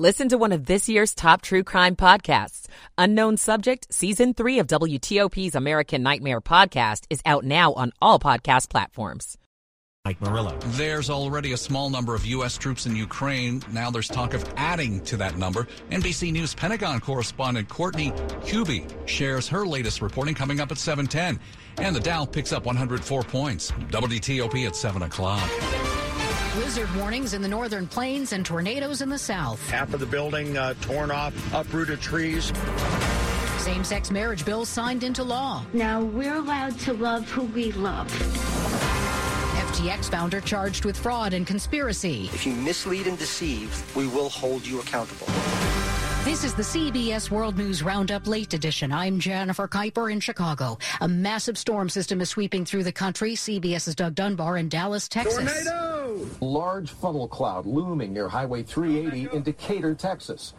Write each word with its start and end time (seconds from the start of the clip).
Listen 0.00 0.30
to 0.30 0.38
one 0.38 0.52
of 0.52 0.64
this 0.64 0.88
year's 0.88 1.14
top 1.14 1.42
true 1.42 1.62
crime 1.62 1.94
podcasts. 1.94 2.68
Unknown 2.96 3.36
Subject, 3.36 3.86
Season 3.92 4.32
3 4.32 4.60
of 4.60 4.66
WTOP's 4.66 5.54
American 5.54 6.02
Nightmare 6.02 6.40
podcast 6.40 7.04
is 7.10 7.20
out 7.26 7.44
now 7.44 7.74
on 7.74 7.92
all 8.00 8.18
podcast 8.18 8.70
platforms. 8.70 9.36
Mike 10.06 10.18
Murillo. 10.22 10.58
There's 10.68 11.10
already 11.10 11.52
a 11.52 11.56
small 11.58 11.90
number 11.90 12.14
of 12.14 12.24
U.S. 12.24 12.56
troops 12.56 12.86
in 12.86 12.96
Ukraine. 12.96 13.62
Now 13.72 13.90
there's 13.90 14.08
talk 14.08 14.32
of 14.32 14.42
adding 14.56 15.04
to 15.04 15.18
that 15.18 15.36
number. 15.36 15.68
NBC 15.90 16.32
News 16.32 16.54
Pentagon 16.54 16.98
correspondent 17.00 17.68
Courtney 17.68 18.12
Kube 18.46 18.90
shares 19.06 19.48
her 19.48 19.66
latest 19.66 20.00
reporting 20.00 20.34
coming 20.34 20.60
up 20.60 20.70
at 20.70 20.78
710. 20.78 21.38
And 21.76 21.94
the 21.94 22.00
Dow 22.00 22.24
picks 22.24 22.54
up 22.54 22.64
104 22.64 23.22
points. 23.24 23.70
WTOP 23.70 24.66
at 24.66 24.74
7 24.74 25.02
o'clock. 25.02 25.50
Blizzard 26.54 26.92
warnings 26.96 27.32
in 27.32 27.42
the 27.42 27.48
northern 27.48 27.86
plains 27.86 28.32
and 28.32 28.44
tornadoes 28.44 29.02
in 29.02 29.08
the 29.08 29.18
south. 29.18 29.64
Half 29.70 29.94
of 29.94 30.00
the 30.00 30.06
building 30.06 30.58
uh, 30.58 30.74
torn 30.80 31.12
off, 31.12 31.32
uprooted 31.54 32.00
trees. 32.00 32.52
Same 33.58 33.84
sex 33.84 34.10
marriage 34.10 34.44
bill 34.44 34.64
signed 34.64 35.04
into 35.04 35.22
law. 35.22 35.64
Now 35.72 36.02
we're 36.02 36.34
allowed 36.34 36.76
to 36.80 36.92
love 36.92 37.30
who 37.30 37.42
we 37.42 37.70
love. 37.72 38.08
FTX 39.58 40.10
founder 40.10 40.40
charged 40.40 40.84
with 40.84 40.96
fraud 40.96 41.34
and 41.34 41.46
conspiracy. 41.46 42.28
If 42.32 42.44
you 42.44 42.52
mislead 42.54 43.06
and 43.06 43.16
deceive, 43.16 43.70
we 43.94 44.08
will 44.08 44.28
hold 44.28 44.66
you 44.66 44.80
accountable. 44.80 45.28
This 46.24 46.42
is 46.42 46.52
the 46.54 46.62
CBS 46.62 47.30
World 47.30 47.56
News 47.56 47.82
Roundup 47.82 48.26
Late 48.26 48.54
Edition. 48.54 48.92
I'm 48.92 49.20
Jennifer 49.20 49.68
Kuiper 49.68 50.12
in 50.12 50.20
Chicago. 50.20 50.78
A 51.00 51.08
massive 51.08 51.56
storm 51.56 51.88
system 51.88 52.20
is 52.20 52.28
sweeping 52.28 52.64
through 52.64 52.84
the 52.84 52.92
country. 52.92 53.34
CBS's 53.34 53.94
Doug 53.94 54.16
Dunbar 54.16 54.56
in 54.56 54.68
Dallas, 54.68 55.08
Texas. 55.08 55.36
Tornado! 55.36 55.99
Large 56.40 56.90
funnel 56.90 57.28
cloud 57.28 57.66
looming 57.66 58.12
near 58.12 58.28
Highway 58.28 58.62
380 58.62 59.36
in 59.36 59.42
Decatur, 59.42 59.94
Texas. 59.94 60.54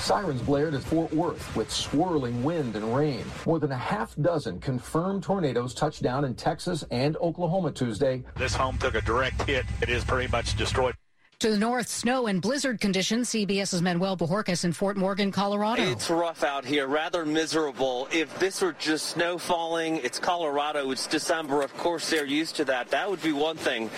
Sirens 0.00 0.40
blared 0.42 0.74
at 0.74 0.82
Fort 0.82 1.12
Worth 1.12 1.54
with 1.56 1.70
swirling 1.70 2.42
wind 2.42 2.76
and 2.76 2.94
rain. 2.96 3.24
More 3.46 3.58
than 3.58 3.72
a 3.72 3.76
half 3.76 4.14
dozen 4.16 4.60
confirmed 4.60 5.22
tornadoes 5.22 5.74
touched 5.74 6.02
down 6.02 6.24
in 6.24 6.34
Texas 6.34 6.84
and 6.90 7.16
Oklahoma 7.18 7.72
Tuesday. 7.72 8.24
This 8.36 8.54
home 8.54 8.78
took 8.78 8.94
a 8.94 9.00
direct 9.00 9.42
hit. 9.42 9.66
It 9.82 9.88
is 9.88 10.04
pretty 10.04 10.30
much 10.30 10.56
destroyed. 10.56 10.94
To 11.40 11.50
the 11.52 11.56
north, 11.56 11.86
snow 11.86 12.26
and 12.26 12.42
blizzard 12.42 12.80
conditions. 12.80 13.28
CBS's 13.28 13.80
Manuel 13.80 14.16
Bojorquez 14.16 14.64
in 14.64 14.72
Fort 14.72 14.96
Morgan, 14.96 15.30
Colorado. 15.30 15.84
It's 15.84 16.10
rough 16.10 16.42
out 16.42 16.64
here, 16.64 16.88
rather 16.88 17.24
miserable. 17.24 18.08
If 18.10 18.36
this 18.40 18.60
were 18.60 18.72
just 18.72 19.10
snow 19.10 19.38
falling, 19.38 19.98
it's 19.98 20.18
Colorado, 20.18 20.90
it's 20.90 21.06
December. 21.06 21.62
Of 21.62 21.72
course, 21.76 22.10
they're 22.10 22.26
used 22.26 22.56
to 22.56 22.64
that. 22.64 22.90
That 22.90 23.08
would 23.08 23.22
be 23.22 23.30
one 23.30 23.56
thing. 23.56 23.88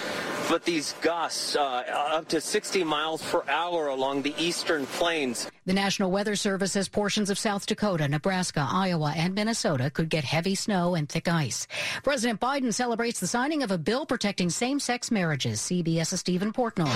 But 0.50 0.66
these 0.66 0.92
gusts, 1.00 1.56
uh, 1.56 1.84
up 2.12 2.28
to 2.28 2.42
60 2.42 2.84
miles 2.84 3.22
per 3.22 3.42
hour 3.48 3.86
along 3.86 4.20
the 4.20 4.34
eastern 4.36 4.84
plains. 4.84 5.50
The 5.70 5.74
National 5.74 6.10
Weather 6.10 6.34
Service 6.34 6.72
says 6.72 6.88
portions 6.88 7.30
of 7.30 7.38
South 7.38 7.64
Dakota, 7.64 8.08
Nebraska, 8.08 8.66
Iowa, 8.68 9.14
and 9.16 9.36
Minnesota 9.36 9.88
could 9.88 10.08
get 10.08 10.24
heavy 10.24 10.56
snow 10.56 10.96
and 10.96 11.08
thick 11.08 11.28
ice. 11.28 11.68
President 12.02 12.40
Biden 12.40 12.74
celebrates 12.74 13.20
the 13.20 13.28
signing 13.28 13.62
of 13.62 13.70
a 13.70 13.78
bill 13.78 14.04
protecting 14.04 14.50
same 14.50 14.80
sex 14.80 15.12
marriages. 15.12 15.60
CBS's 15.60 16.18
Stephen 16.18 16.52
Portnoy. 16.52 16.90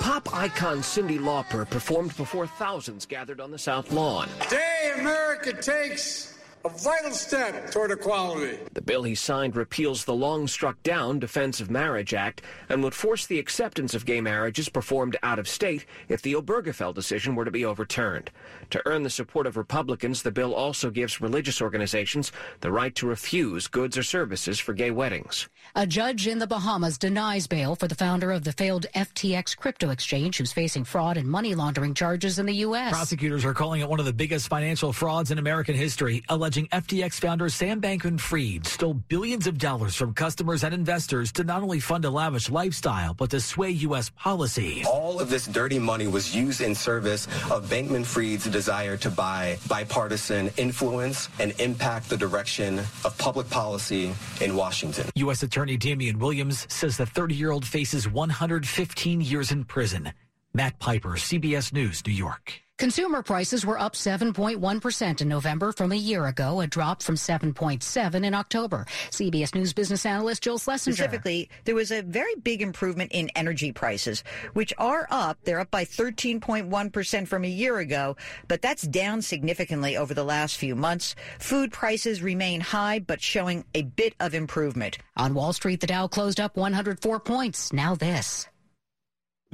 Pop 0.00 0.34
icon 0.34 0.78
Cyndi 0.78 1.18
Lauper 1.18 1.68
performed 1.68 2.16
before 2.16 2.46
thousands 2.46 3.04
gathered 3.04 3.38
on 3.38 3.50
the 3.50 3.58
South 3.58 3.92
Lawn. 3.92 4.26
Day 4.48 4.92
America 4.98 5.52
takes 5.52 6.31
a 6.64 6.68
vital 6.68 7.10
step 7.10 7.70
toward 7.70 7.90
equality. 7.90 8.58
The 8.72 8.82
bill 8.82 9.02
he 9.02 9.14
signed 9.14 9.56
repeals 9.56 10.04
the 10.04 10.14
long 10.14 10.46
struck 10.46 10.80
down 10.82 11.18
Defense 11.18 11.60
of 11.60 11.70
Marriage 11.70 12.14
Act 12.14 12.42
and 12.68 12.82
would 12.82 12.94
force 12.94 13.26
the 13.26 13.38
acceptance 13.38 13.94
of 13.94 14.06
gay 14.06 14.20
marriages 14.20 14.68
performed 14.68 15.16
out 15.22 15.38
of 15.38 15.48
state 15.48 15.86
if 16.08 16.22
the 16.22 16.34
Obergefell 16.34 16.94
decision 16.94 17.34
were 17.34 17.44
to 17.44 17.50
be 17.50 17.64
overturned. 17.64 18.30
To 18.70 18.82
earn 18.86 19.02
the 19.02 19.10
support 19.10 19.46
of 19.46 19.56
Republicans, 19.56 20.22
the 20.22 20.30
bill 20.30 20.54
also 20.54 20.90
gives 20.90 21.20
religious 21.20 21.60
organizations 21.60 22.32
the 22.60 22.72
right 22.72 22.94
to 22.94 23.06
refuse 23.06 23.66
goods 23.66 23.98
or 23.98 24.02
services 24.02 24.58
for 24.60 24.72
gay 24.72 24.90
weddings. 24.90 25.48
A 25.74 25.86
judge 25.86 26.26
in 26.26 26.38
the 26.38 26.46
Bahamas 26.46 26.98
denies 26.98 27.46
bail 27.46 27.74
for 27.74 27.88
the 27.88 27.94
founder 27.94 28.30
of 28.30 28.44
the 28.44 28.52
failed 28.52 28.86
FTX 28.94 29.56
crypto 29.56 29.90
exchange 29.90 30.38
who's 30.38 30.52
facing 30.52 30.84
fraud 30.84 31.16
and 31.16 31.28
money 31.28 31.54
laundering 31.54 31.94
charges 31.94 32.38
in 32.38 32.46
the 32.46 32.54
U.S. 32.56 32.92
Prosecutors 32.92 33.44
are 33.44 33.54
calling 33.54 33.80
it 33.80 33.88
one 33.88 33.98
of 34.00 34.06
the 34.06 34.12
biggest 34.12 34.48
financial 34.48 34.92
frauds 34.92 35.30
in 35.30 35.38
American 35.38 35.74
history, 35.74 36.22
alleging 36.52 36.68
FTX 36.68 37.14
founder 37.14 37.48
Sam 37.48 37.80
Bankman 37.80 38.20
Fried 38.20 38.66
stole 38.66 38.92
billions 38.92 39.46
of 39.46 39.56
dollars 39.56 39.94
from 39.94 40.12
customers 40.12 40.64
and 40.64 40.74
investors 40.74 41.32
to 41.32 41.44
not 41.44 41.62
only 41.62 41.80
fund 41.80 42.04
a 42.04 42.10
lavish 42.10 42.50
lifestyle, 42.50 43.14
but 43.14 43.30
to 43.30 43.40
sway 43.40 43.70
U.S. 43.88 44.10
policy. 44.10 44.84
All 44.86 45.18
of 45.18 45.30
this 45.30 45.46
dirty 45.46 45.78
money 45.78 46.08
was 46.08 46.36
used 46.36 46.60
in 46.60 46.74
service 46.74 47.24
of 47.50 47.70
Bankman 47.70 48.04
Fried's 48.04 48.44
desire 48.44 48.98
to 48.98 49.08
buy 49.08 49.56
bipartisan 49.66 50.50
influence 50.58 51.30
and 51.38 51.58
impact 51.58 52.10
the 52.10 52.18
direction 52.18 52.80
of 53.02 53.16
public 53.16 53.48
policy 53.48 54.12
in 54.42 54.54
Washington. 54.54 55.08
U.S. 55.14 55.42
Attorney 55.42 55.78
Damian 55.78 56.18
Williams 56.18 56.66
says 56.68 56.98
the 56.98 57.06
30 57.06 57.34
year 57.34 57.50
old 57.50 57.64
faces 57.64 58.06
115 58.10 59.22
years 59.22 59.52
in 59.52 59.64
prison. 59.64 60.12
Matt 60.52 60.78
Piper, 60.78 61.12
CBS 61.12 61.72
News, 61.72 62.06
New 62.06 62.12
York. 62.12 62.60
Consumer 62.82 63.22
prices 63.22 63.64
were 63.64 63.78
up 63.78 63.92
7.1% 63.92 65.20
in 65.20 65.28
November 65.28 65.70
from 65.70 65.92
a 65.92 65.94
year 65.94 66.26
ago, 66.26 66.62
a 66.62 66.66
drop 66.66 67.00
from 67.00 67.14
7.7 67.14 68.24
in 68.24 68.34
October. 68.34 68.86
CBS 69.10 69.54
News 69.54 69.72
business 69.72 70.04
analyst 70.04 70.42
Jill 70.42 70.58
Schlesinger. 70.58 70.96
Specifically, 70.96 71.48
there 71.64 71.76
was 71.76 71.92
a 71.92 72.02
very 72.02 72.34
big 72.42 72.60
improvement 72.60 73.12
in 73.12 73.30
energy 73.36 73.70
prices, 73.70 74.24
which 74.54 74.72
are 74.78 75.06
up. 75.12 75.38
They're 75.44 75.60
up 75.60 75.70
by 75.70 75.84
13.1% 75.84 77.28
from 77.28 77.44
a 77.44 77.48
year 77.48 77.78
ago, 77.78 78.16
but 78.48 78.62
that's 78.62 78.82
down 78.82 79.22
significantly 79.22 79.96
over 79.96 80.12
the 80.12 80.24
last 80.24 80.56
few 80.56 80.74
months. 80.74 81.14
Food 81.38 81.70
prices 81.70 82.20
remain 82.20 82.60
high, 82.60 82.98
but 82.98 83.22
showing 83.22 83.64
a 83.76 83.82
bit 83.82 84.16
of 84.18 84.34
improvement. 84.34 84.98
On 85.16 85.34
Wall 85.34 85.52
Street, 85.52 85.80
the 85.80 85.86
Dow 85.86 86.08
closed 86.08 86.40
up 86.40 86.56
104 86.56 87.20
points. 87.20 87.72
Now 87.72 87.94
this. 87.94 88.48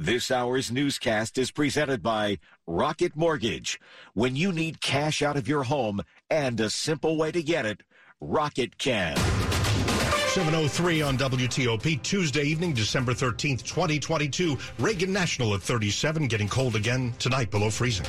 This 0.01 0.31
hour's 0.31 0.71
newscast 0.71 1.37
is 1.37 1.51
presented 1.51 2.01
by 2.01 2.39
Rocket 2.65 3.17
Mortgage. 3.17 3.81
When 4.13 4.37
you 4.37 4.53
need 4.53 4.79
cash 4.79 5.21
out 5.21 5.35
of 5.35 5.45
your 5.45 5.63
home 5.63 5.99
and 6.29 6.57
a 6.61 6.69
simple 6.69 7.17
way 7.17 7.33
to 7.33 7.43
get 7.43 7.65
it, 7.65 7.83
Rocket 8.21 8.77
can. 8.77 9.17
703 10.29 11.01
on 11.01 11.17
WTOP, 11.17 12.01
Tuesday 12.01 12.43
evening, 12.43 12.71
December 12.71 13.11
13th, 13.11 13.65
2022. 13.65 14.57
Reagan 14.79 15.11
National 15.11 15.53
at 15.53 15.61
37, 15.61 16.29
getting 16.29 16.47
cold 16.47 16.77
again 16.77 17.13
tonight 17.19 17.51
below 17.51 17.69
freezing. 17.69 18.05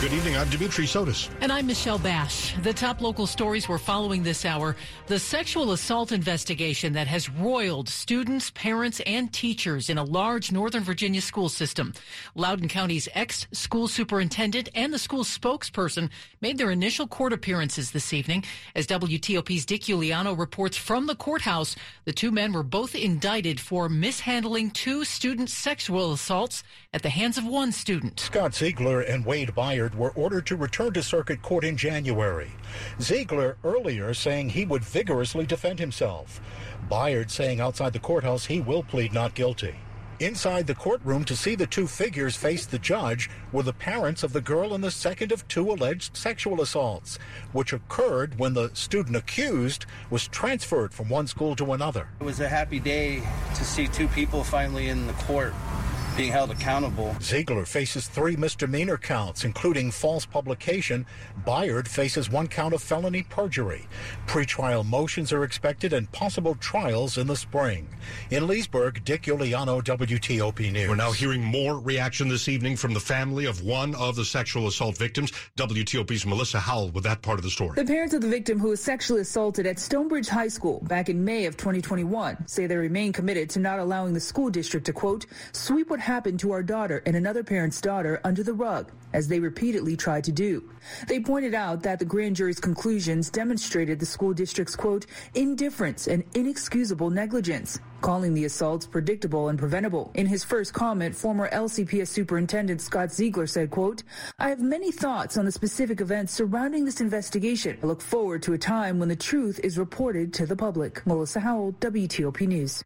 Good 0.00 0.14
evening. 0.14 0.34
I'm 0.34 0.48
Dimitri 0.48 0.86
Sotis. 0.86 1.28
And 1.42 1.52
I'm 1.52 1.66
Michelle 1.66 1.98
Basch. 1.98 2.54
The 2.62 2.72
top 2.72 3.02
local 3.02 3.26
stories 3.26 3.68
we're 3.68 3.76
following 3.76 4.22
this 4.22 4.46
hour 4.46 4.74
the 5.08 5.18
sexual 5.18 5.72
assault 5.72 6.10
investigation 6.10 6.94
that 6.94 7.06
has 7.06 7.28
roiled 7.28 7.86
students, 7.86 8.50
parents, 8.52 9.00
and 9.04 9.30
teachers 9.30 9.90
in 9.90 9.98
a 9.98 10.02
large 10.02 10.52
Northern 10.52 10.82
Virginia 10.82 11.20
school 11.20 11.50
system. 11.50 11.92
Loudoun 12.34 12.66
County's 12.66 13.10
ex 13.12 13.46
school 13.52 13.88
superintendent 13.88 14.70
and 14.74 14.90
the 14.90 14.98
school 14.98 15.22
spokesperson 15.22 16.08
made 16.40 16.56
their 16.56 16.70
initial 16.70 17.06
court 17.06 17.34
appearances 17.34 17.90
this 17.90 18.14
evening. 18.14 18.42
As 18.74 18.86
WTOP's 18.86 19.66
Dick 19.66 19.82
Uliano 19.82 20.38
reports 20.38 20.78
from 20.78 21.08
the 21.08 21.14
courthouse, 21.14 21.76
the 22.06 22.12
two 22.14 22.30
men 22.30 22.54
were 22.54 22.62
both 22.62 22.94
indicted 22.94 23.60
for 23.60 23.90
mishandling 23.90 24.70
two 24.70 25.04
student 25.04 25.50
sexual 25.50 26.14
assaults 26.14 26.62
at 26.94 27.02
the 27.02 27.10
hands 27.10 27.36
of 27.36 27.44
one 27.44 27.70
student. 27.70 28.18
Scott 28.18 28.54
Ziegler 28.54 29.02
and 29.02 29.26
Wade 29.26 29.54
Were 29.96 30.12
ordered 30.12 30.46
to 30.46 30.56
return 30.56 30.92
to 30.94 31.02
circuit 31.02 31.42
court 31.42 31.64
in 31.64 31.76
January. 31.76 32.52
Ziegler 33.00 33.56
earlier 33.64 34.14
saying 34.14 34.50
he 34.50 34.64
would 34.64 34.84
vigorously 34.84 35.46
defend 35.46 35.78
himself. 35.78 36.40
Byard 36.90 37.30
saying 37.30 37.60
outside 37.60 37.92
the 37.92 37.98
courthouse 37.98 38.46
he 38.46 38.60
will 38.60 38.82
plead 38.82 39.12
not 39.12 39.34
guilty. 39.34 39.74
Inside 40.20 40.66
the 40.66 40.74
courtroom 40.74 41.24
to 41.24 41.34
see 41.34 41.54
the 41.54 41.66
two 41.66 41.86
figures 41.86 42.36
face 42.36 42.66
the 42.66 42.78
judge 42.78 43.30
were 43.52 43.62
the 43.62 43.72
parents 43.72 44.22
of 44.22 44.34
the 44.34 44.40
girl 44.42 44.74
in 44.74 44.82
the 44.82 44.90
second 44.90 45.32
of 45.32 45.48
two 45.48 45.70
alleged 45.70 46.14
sexual 46.14 46.60
assaults, 46.60 47.18
which 47.52 47.72
occurred 47.72 48.38
when 48.38 48.52
the 48.52 48.70
student 48.74 49.16
accused 49.16 49.86
was 50.10 50.28
transferred 50.28 50.92
from 50.92 51.08
one 51.08 51.26
school 51.26 51.56
to 51.56 51.72
another. 51.72 52.08
It 52.20 52.24
was 52.24 52.40
a 52.40 52.48
happy 52.48 52.78
day 52.78 53.22
to 53.54 53.64
see 53.64 53.86
two 53.86 54.08
people 54.08 54.44
finally 54.44 54.88
in 54.90 55.06
the 55.06 55.14
court 55.14 55.54
being 56.20 56.32
held 56.32 56.50
accountable. 56.50 57.16
Ziegler 57.22 57.64
faces 57.64 58.06
three 58.06 58.36
misdemeanor 58.36 58.98
counts, 58.98 59.44
including 59.44 59.90
false 59.90 60.26
publication. 60.26 61.06
Byard 61.46 61.88
faces 61.88 62.28
one 62.28 62.46
count 62.46 62.74
of 62.74 62.82
felony 62.82 63.22
perjury. 63.22 63.88
Pretrial 64.26 64.84
motions 64.84 65.32
are 65.32 65.44
expected 65.44 65.94
and 65.94 66.12
possible 66.12 66.54
trials 66.56 67.16
in 67.16 67.26
the 67.26 67.36
spring. 67.36 67.88
In 68.30 68.46
Leesburg, 68.46 69.02
Dick 69.02 69.22
Uliano, 69.22 69.82
WTOP 69.82 70.70
News. 70.70 70.90
We're 70.90 70.94
now 70.94 71.10
hearing 71.10 71.42
more 71.42 71.78
reaction 71.78 72.28
this 72.28 72.48
evening 72.48 72.76
from 72.76 72.92
the 72.92 73.00
family 73.00 73.46
of 73.46 73.64
one 73.64 73.94
of 73.94 74.14
the 74.14 74.24
sexual 74.26 74.68
assault 74.68 74.98
victims. 74.98 75.32
WTOP's 75.56 76.26
Melissa 76.26 76.60
Howell 76.60 76.90
with 76.90 77.04
that 77.04 77.22
part 77.22 77.38
of 77.38 77.44
the 77.44 77.50
story. 77.50 77.76
The 77.76 77.84
parents 77.86 78.12
of 78.12 78.20
the 78.20 78.28
victim 78.28 78.58
who 78.58 78.68
was 78.68 78.82
sexually 78.82 79.22
assaulted 79.22 79.66
at 79.66 79.78
Stonebridge 79.78 80.28
High 80.28 80.48
School 80.48 80.80
back 80.82 81.08
in 81.08 81.24
May 81.24 81.46
of 81.46 81.56
2021 81.56 82.46
say 82.46 82.66
they 82.66 82.76
remain 82.76 83.10
committed 83.10 83.48
to 83.50 83.58
not 83.58 83.78
allowing 83.78 84.12
the 84.12 84.20
school 84.20 84.50
district 84.50 84.84
to, 84.84 84.92
quote, 84.92 85.24
sweep 85.52 85.88
what 85.88 85.98
happened 85.98 86.09
to 86.10 86.50
our 86.50 86.62
daughter 86.62 87.04
and 87.06 87.14
another 87.14 87.44
parent's 87.44 87.80
daughter 87.80 88.20
under 88.24 88.42
the 88.42 88.52
rug, 88.52 88.90
as 89.12 89.28
they 89.28 89.38
repeatedly 89.38 89.96
tried 89.96 90.24
to 90.24 90.32
do. 90.32 90.68
They 91.06 91.20
pointed 91.20 91.54
out 91.54 91.84
that 91.84 92.00
the 92.00 92.04
grand 92.04 92.34
jury's 92.34 92.58
conclusions 92.58 93.30
demonstrated 93.30 94.00
the 94.00 94.06
school 94.06 94.34
district's, 94.34 94.74
quote, 94.74 95.06
indifference 95.34 96.08
and 96.08 96.24
inexcusable 96.34 97.10
negligence, 97.10 97.78
calling 98.00 98.34
the 98.34 98.44
assaults 98.44 98.86
predictable 98.86 99.50
and 99.50 99.58
preventable. 99.58 100.10
In 100.14 100.26
his 100.26 100.42
first 100.42 100.74
comment, 100.74 101.14
former 101.14 101.48
LCPS 101.50 102.08
Superintendent 102.08 102.80
Scott 102.80 103.12
Ziegler 103.12 103.46
said, 103.46 103.70
quote, 103.70 104.02
I 104.40 104.48
have 104.48 104.60
many 104.60 104.90
thoughts 104.90 105.36
on 105.36 105.44
the 105.44 105.52
specific 105.52 106.00
events 106.00 106.32
surrounding 106.32 106.84
this 106.84 107.00
investigation. 107.00 107.78
I 107.84 107.86
look 107.86 108.02
forward 108.02 108.42
to 108.42 108.54
a 108.54 108.58
time 108.58 108.98
when 108.98 109.08
the 109.08 109.14
truth 109.14 109.60
is 109.62 109.78
reported 109.78 110.34
to 110.34 110.46
the 110.46 110.56
public. 110.56 111.06
Melissa 111.06 111.38
Howell, 111.38 111.74
WTOP 111.74 112.48
News. 112.48 112.82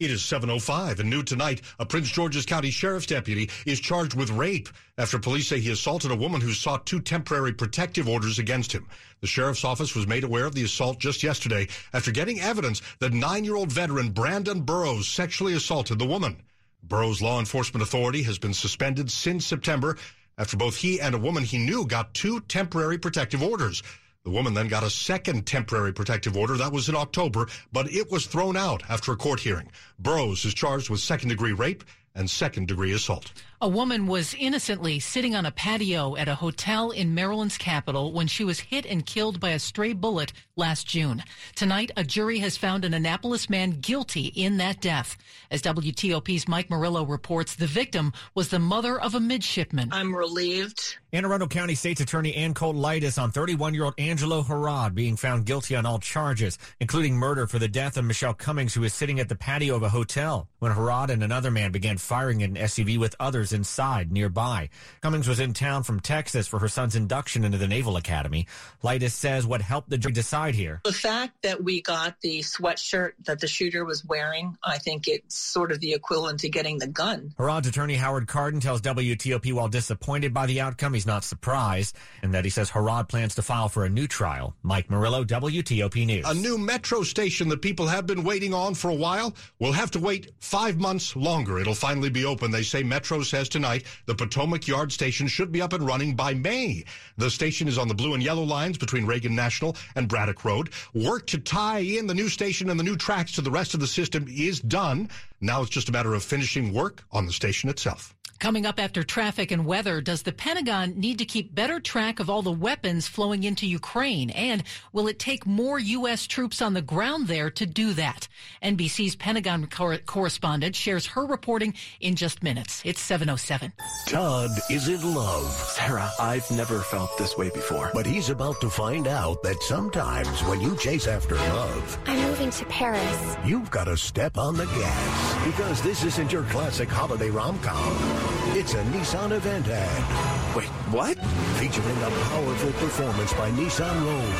It 0.00 0.10
is 0.10 0.22
7.05 0.22 0.98
and 0.98 1.10
new 1.10 1.22
tonight, 1.22 1.60
a 1.78 1.84
Prince 1.84 2.10
George's 2.10 2.46
County 2.46 2.70
Sheriff's 2.70 3.04
deputy 3.04 3.50
is 3.66 3.80
charged 3.80 4.14
with 4.14 4.30
rape 4.30 4.70
after 4.96 5.18
police 5.18 5.48
say 5.48 5.60
he 5.60 5.70
assaulted 5.70 6.10
a 6.10 6.16
woman 6.16 6.40
who 6.40 6.54
sought 6.54 6.86
two 6.86 7.00
temporary 7.00 7.52
protective 7.52 8.08
orders 8.08 8.38
against 8.38 8.72
him. 8.72 8.88
The 9.20 9.26
sheriff's 9.26 9.62
office 9.62 9.94
was 9.94 10.06
made 10.06 10.24
aware 10.24 10.46
of 10.46 10.54
the 10.54 10.64
assault 10.64 11.00
just 11.00 11.22
yesterday 11.22 11.68
after 11.92 12.12
getting 12.12 12.40
evidence 12.40 12.80
that 13.00 13.12
nine-year-old 13.12 13.70
veteran 13.70 14.08
Brandon 14.08 14.62
Burrows 14.62 15.06
sexually 15.06 15.52
assaulted 15.52 15.98
the 15.98 16.06
woman. 16.06 16.38
Burrows 16.82 17.20
Law 17.20 17.38
Enforcement 17.38 17.82
Authority 17.82 18.22
has 18.22 18.38
been 18.38 18.54
suspended 18.54 19.10
since 19.10 19.44
September 19.44 19.98
after 20.38 20.56
both 20.56 20.76
he 20.76 20.98
and 20.98 21.14
a 21.14 21.18
woman 21.18 21.44
he 21.44 21.58
knew 21.58 21.86
got 21.86 22.14
two 22.14 22.40
temporary 22.48 22.96
protective 22.96 23.42
orders. 23.42 23.82
The 24.22 24.30
woman 24.30 24.52
then 24.52 24.68
got 24.68 24.84
a 24.84 24.90
second 24.90 25.46
temporary 25.46 25.94
protective 25.94 26.36
order. 26.36 26.58
That 26.58 26.72
was 26.72 26.90
in 26.90 26.94
October, 26.94 27.48
but 27.72 27.90
it 27.90 28.10
was 28.10 28.26
thrown 28.26 28.54
out 28.54 28.82
after 28.90 29.12
a 29.12 29.16
court 29.16 29.40
hearing. 29.40 29.70
Burrows 29.98 30.44
is 30.44 30.52
charged 30.52 30.90
with 30.90 31.00
second 31.00 31.30
degree 31.30 31.52
rape 31.52 31.84
and 32.14 32.28
second 32.28 32.68
degree 32.68 32.92
assault. 32.92 33.32
A 33.62 33.68
woman 33.68 34.06
was 34.06 34.34
innocently 34.38 35.00
sitting 35.00 35.36
on 35.36 35.44
a 35.44 35.50
patio 35.50 36.16
at 36.16 36.28
a 36.28 36.34
hotel 36.34 36.92
in 36.92 37.14
Maryland's 37.14 37.58
capital 37.58 38.10
when 38.10 38.26
she 38.26 38.42
was 38.42 38.58
hit 38.58 38.86
and 38.86 39.04
killed 39.04 39.38
by 39.38 39.50
a 39.50 39.58
stray 39.58 39.92
bullet 39.92 40.32
last 40.56 40.86
June. 40.86 41.22
Tonight, 41.54 41.90
a 41.94 42.02
jury 42.02 42.38
has 42.38 42.56
found 42.56 42.86
an 42.86 42.94
Annapolis 42.94 43.50
man 43.50 43.72
guilty 43.72 44.28
in 44.28 44.56
that 44.56 44.80
death. 44.80 45.18
As 45.50 45.60
WTOP's 45.60 46.48
Mike 46.48 46.70
Murillo 46.70 47.04
reports, 47.04 47.54
the 47.54 47.66
victim 47.66 48.14
was 48.34 48.48
the 48.48 48.58
mother 48.58 48.98
of 48.98 49.14
a 49.14 49.20
midshipman. 49.20 49.90
I'm 49.92 50.16
relieved. 50.16 50.96
Anne 51.12 51.26
Arundel 51.26 51.48
County 51.48 51.74
State's 51.74 52.00
Attorney 52.00 52.34
Anne 52.34 52.54
Colt 52.54 52.76
Leitess 52.76 53.18
on 53.18 53.30
31-year-old 53.30 53.94
Angelo 53.98 54.42
Harrod 54.42 54.94
being 54.94 55.16
found 55.16 55.44
guilty 55.44 55.76
on 55.76 55.84
all 55.84 55.98
charges, 55.98 56.56
including 56.78 57.14
murder 57.14 57.46
for 57.46 57.58
the 57.58 57.68
death 57.68 57.98
of 57.98 58.06
Michelle 58.06 58.32
Cummings, 58.32 58.72
who 58.72 58.80
was 58.80 58.94
sitting 58.94 59.20
at 59.20 59.28
the 59.28 59.34
patio 59.34 59.76
of 59.76 59.82
a 59.82 59.88
hotel 59.90 60.48
when 60.60 60.72
Harrod 60.72 61.10
and 61.10 61.22
another 61.22 61.50
man 61.50 61.72
began 61.72 61.98
firing 62.10 62.42
at 62.42 62.50
an 62.50 62.56
SUV 62.56 62.98
with 62.98 63.14
others 63.20 63.52
inside 63.52 64.10
nearby. 64.10 64.68
Cummings 65.00 65.28
was 65.28 65.38
in 65.38 65.52
town 65.52 65.84
from 65.84 66.00
Texas 66.00 66.48
for 66.48 66.58
her 66.58 66.66
son's 66.66 66.96
induction 66.96 67.44
into 67.44 67.56
the 67.56 67.68
Naval 67.68 67.96
Academy. 67.96 68.48
Leitess 68.82 69.14
says 69.14 69.46
what 69.46 69.62
helped 69.62 69.90
the 69.90 69.96
jury 69.96 70.12
decide 70.12 70.56
here. 70.56 70.80
The 70.82 70.92
fact 70.92 71.40
that 71.42 71.62
we 71.62 71.80
got 71.82 72.20
the 72.20 72.40
sweatshirt 72.40 73.12
that 73.26 73.38
the 73.38 73.46
shooter 73.46 73.84
was 73.84 74.04
wearing, 74.04 74.56
I 74.64 74.78
think 74.78 75.06
it's 75.06 75.38
sort 75.38 75.70
of 75.70 75.78
the 75.78 75.92
equivalent 75.92 76.40
to 76.40 76.48
getting 76.48 76.78
the 76.78 76.88
gun. 76.88 77.32
Harrod's 77.38 77.68
attorney 77.68 77.94
Howard 77.94 78.26
Cardon 78.26 78.58
tells 78.58 78.80
WTOP 78.80 79.52
while 79.52 79.68
disappointed 79.68 80.34
by 80.34 80.46
the 80.46 80.60
outcome, 80.60 80.94
he's 80.94 81.06
not 81.06 81.22
surprised, 81.22 81.94
and 82.24 82.34
that 82.34 82.44
he 82.44 82.50
says 82.50 82.70
Harrod 82.70 83.08
plans 83.08 83.36
to 83.36 83.42
file 83.42 83.68
for 83.68 83.84
a 83.84 83.88
new 83.88 84.08
trial. 84.08 84.56
Mike 84.64 84.90
Murillo, 84.90 85.22
WTOP 85.22 86.04
News. 86.06 86.26
A 86.26 86.34
new 86.34 86.58
metro 86.58 87.04
station 87.04 87.48
that 87.50 87.62
people 87.62 87.86
have 87.86 88.08
been 88.08 88.24
waiting 88.24 88.52
on 88.52 88.74
for 88.74 88.90
a 88.90 88.94
while 88.94 89.32
will 89.60 89.70
have 89.70 89.92
to 89.92 90.00
wait 90.00 90.32
five 90.40 90.76
months 90.76 91.14
longer. 91.14 91.60
It'll 91.60 91.72
finally 91.90 92.08
be 92.08 92.24
open. 92.24 92.52
They 92.52 92.62
say 92.62 92.84
Metro 92.84 93.20
says 93.22 93.48
tonight 93.48 93.84
the 94.06 94.14
Potomac 94.14 94.68
Yard 94.68 94.92
station 94.92 95.26
should 95.26 95.50
be 95.50 95.60
up 95.60 95.72
and 95.72 95.84
running 95.84 96.14
by 96.14 96.34
May. 96.34 96.84
The 97.16 97.28
station 97.28 97.66
is 97.66 97.78
on 97.78 97.88
the 97.88 97.94
blue 97.94 98.14
and 98.14 98.22
yellow 98.22 98.44
lines 98.44 98.78
between 98.78 99.06
Reagan 99.06 99.34
National 99.34 99.76
and 99.96 100.06
Braddock 100.06 100.44
Road. 100.44 100.70
Work 100.94 101.26
to 101.26 101.38
tie 101.38 101.80
in 101.80 102.06
the 102.06 102.14
new 102.14 102.28
station 102.28 102.70
and 102.70 102.78
the 102.78 102.84
new 102.84 102.96
tracks 102.96 103.32
to 103.32 103.40
the 103.40 103.50
rest 103.50 103.74
of 103.74 103.80
the 103.80 103.88
system 103.88 104.26
is 104.28 104.60
done. 104.60 105.10
Now 105.40 105.62
it's 105.62 105.70
just 105.70 105.88
a 105.88 105.92
matter 105.92 106.14
of 106.14 106.22
finishing 106.22 106.72
work 106.72 107.02
on 107.10 107.26
the 107.26 107.32
station 107.32 107.68
itself. 107.68 108.14
Coming 108.40 108.64
up 108.64 108.80
after 108.80 109.02
traffic 109.02 109.50
and 109.50 109.66
weather, 109.66 110.00
does 110.00 110.22
the 110.22 110.32
Pentagon 110.32 110.98
need 110.98 111.18
to 111.18 111.26
keep 111.26 111.54
better 111.54 111.78
track 111.78 112.20
of 112.20 112.30
all 112.30 112.40
the 112.40 112.50
weapons 112.50 113.06
flowing 113.06 113.44
into 113.44 113.66
Ukraine? 113.66 114.30
And 114.30 114.62
will 114.94 115.08
it 115.08 115.18
take 115.18 115.46
more 115.46 115.78
U.S. 115.78 116.26
troops 116.26 116.62
on 116.62 116.72
the 116.72 116.80
ground 116.80 117.28
there 117.28 117.50
to 117.50 117.66
do 117.66 117.92
that? 117.92 118.28
NBC's 118.62 119.14
Pentagon 119.14 119.66
cor- 119.66 119.98
correspondent 119.98 120.74
shares 120.74 121.04
her 121.08 121.26
reporting 121.26 121.74
in 122.00 122.16
just 122.16 122.42
minutes. 122.42 122.80
It's 122.82 123.02
707. 123.02 123.74
Todd 124.06 124.52
is 124.70 124.88
in 124.88 125.14
love. 125.14 125.44
Sarah, 125.52 126.10
I've 126.18 126.50
never 126.50 126.78
felt 126.78 127.18
this 127.18 127.36
way 127.36 127.50
before. 127.50 127.90
But 127.92 128.06
he's 128.06 128.30
about 128.30 128.58
to 128.62 128.70
find 128.70 129.06
out 129.06 129.42
that 129.42 129.62
sometimes 129.64 130.42
when 130.44 130.62
you 130.62 130.78
chase 130.78 131.06
after 131.06 131.34
love, 131.34 131.98
I'm 132.06 132.22
moving 132.22 132.48
to 132.52 132.64
Paris. 132.64 133.36
You've 133.44 133.70
got 133.70 133.84
to 133.84 133.98
step 133.98 134.38
on 134.38 134.56
the 134.56 134.64
gas 134.64 135.44
because 135.44 135.82
this 135.82 136.04
isn't 136.04 136.32
your 136.32 136.44
classic 136.44 136.88
holiday 136.88 137.28
rom-com. 137.28 138.29
It's 138.52 138.74
a 138.74 138.82
Nissan 138.84 139.30
event 139.30 139.68
ad. 139.68 140.56
Wait, 140.56 140.66
what? 140.90 141.16
Featuring 141.58 141.96
a 141.98 142.10
powerful 142.10 142.72
performance 142.72 143.32
by 143.34 143.48
Nissan 143.52 143.94
Rogue. 144.04 144.34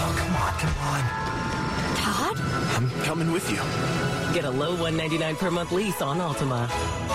Oh, 0.00 0.14
come 0.18 0.34
on, 0.34 0.52
come 0.58 0.76
on. 0.88 1.34
Todd? 1.98 2.40
I'm 2.74 2.90
coming 3.04 3.30
with 3.30 3.48
you. 3.50 3.58
Get 4.32 4.46
a 4.46 4.50
low 4.50 4.70
199 4.70 5.36
per 5.36 5.50
month 5.50 5.72
lease 5.72 6.00
on 6.00 6.18
Altima. 6.20 6.68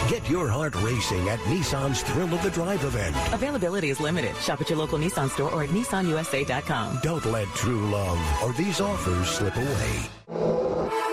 Get 0.08 0.30
your 0.30 0.48
heart 0.48 0.76
racing 0.84 1.28
at 1.30 1.40
Nissan's 1.40 2.04
Thrill 2.04 2.32
of 2.32 2.44
the 2.44 2.52
Drive 2.52 2.84
event. 2.84 3.16
Availability 3.34 3.90
is 3.90 4.00
limited. 4.00 4.36
Shop 4.38 4.62
at 4.62 4.70
your 4.70 4.78
local 4.78 5.00
Nissan 5.00 5.32
store 5.32 5.52
or 5.52 5.64
at 5.64 5.70
nissanusa.com. 5.70 7.00
Don't 7.02 7.26
let 7.26 7.48
true 7.56 7.90
love 7.90 8.20
or 8.44 8.54
these 8.54 8.80
offers 8.80 9.28
slip 9.30 9.56
away. 9.56 11.09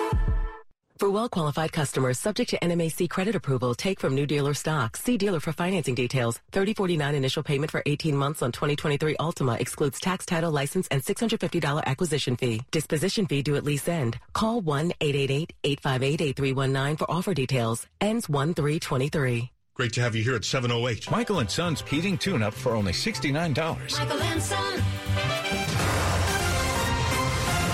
For 0.99 1.11
well-qualified 1.11 1.73
customers 1.73 2.19
subject 2.19 2.49
to 2.51 2.59
NMAC 2.59 3.11
credit 3.11 3.37
approval, 3.37 3.75
take 3.75 4.01
from 4.01 4.15
new 4.15 4.25
dealer 4.25 4.55
stock. 4.55 4.97
See 4.97 5.19
dealer 5.19 5.41
for 5.41 5.53
financing 5.53 5.95
details. 5.95 6.41
3049 6.53 7.15
initial 7.15 7.43
payment 7.43 7.71
for 7.71 7.83
18 7.85 8.17
months 8.17 8.41
on 8.41 8.51
2023 8.51 9.17
Altima 9.17 9.61
excludes 9.61 10.01
tax 10.01 10.25
title 10.25 10.51
license 10.51 10.89
and 10.91 11.05
$650 11.05 11.85
acquisition 11.85 12.35
fee. 12.35 12.63
Disposition 12.71 13.27
fee 13.27 13.43
due 13.43 13.57
at 13.57 13.65
lease 13.65 13.87
end. 13.89 14.19
Call 14.33 14.63
1-888-858-8319 14.63 16.99
for 16.99 17.11
offer 17.11 17.35
details. 17.35 17.87
Ends 18.01 18.27
1-3-23. 18.29 19.51
Great 19.75 19.93
to 19.93 20.01
have 20.01 20.17
you 20.17 20.25
here 20.25 20.35
at 20.35 20.47
708. 20.47 21.11
Michael 21.11 21.41
and 21.41 21.51
Son's 21.51 21.83
heating 21.83 22.17
tune-up 22.17 22.55
for 22.55 22.73
only 22.73 22.93
$69. 22.93 23.99
Michael 23.99 24.23
and 24.23 24.43
Son. 24.43 24.83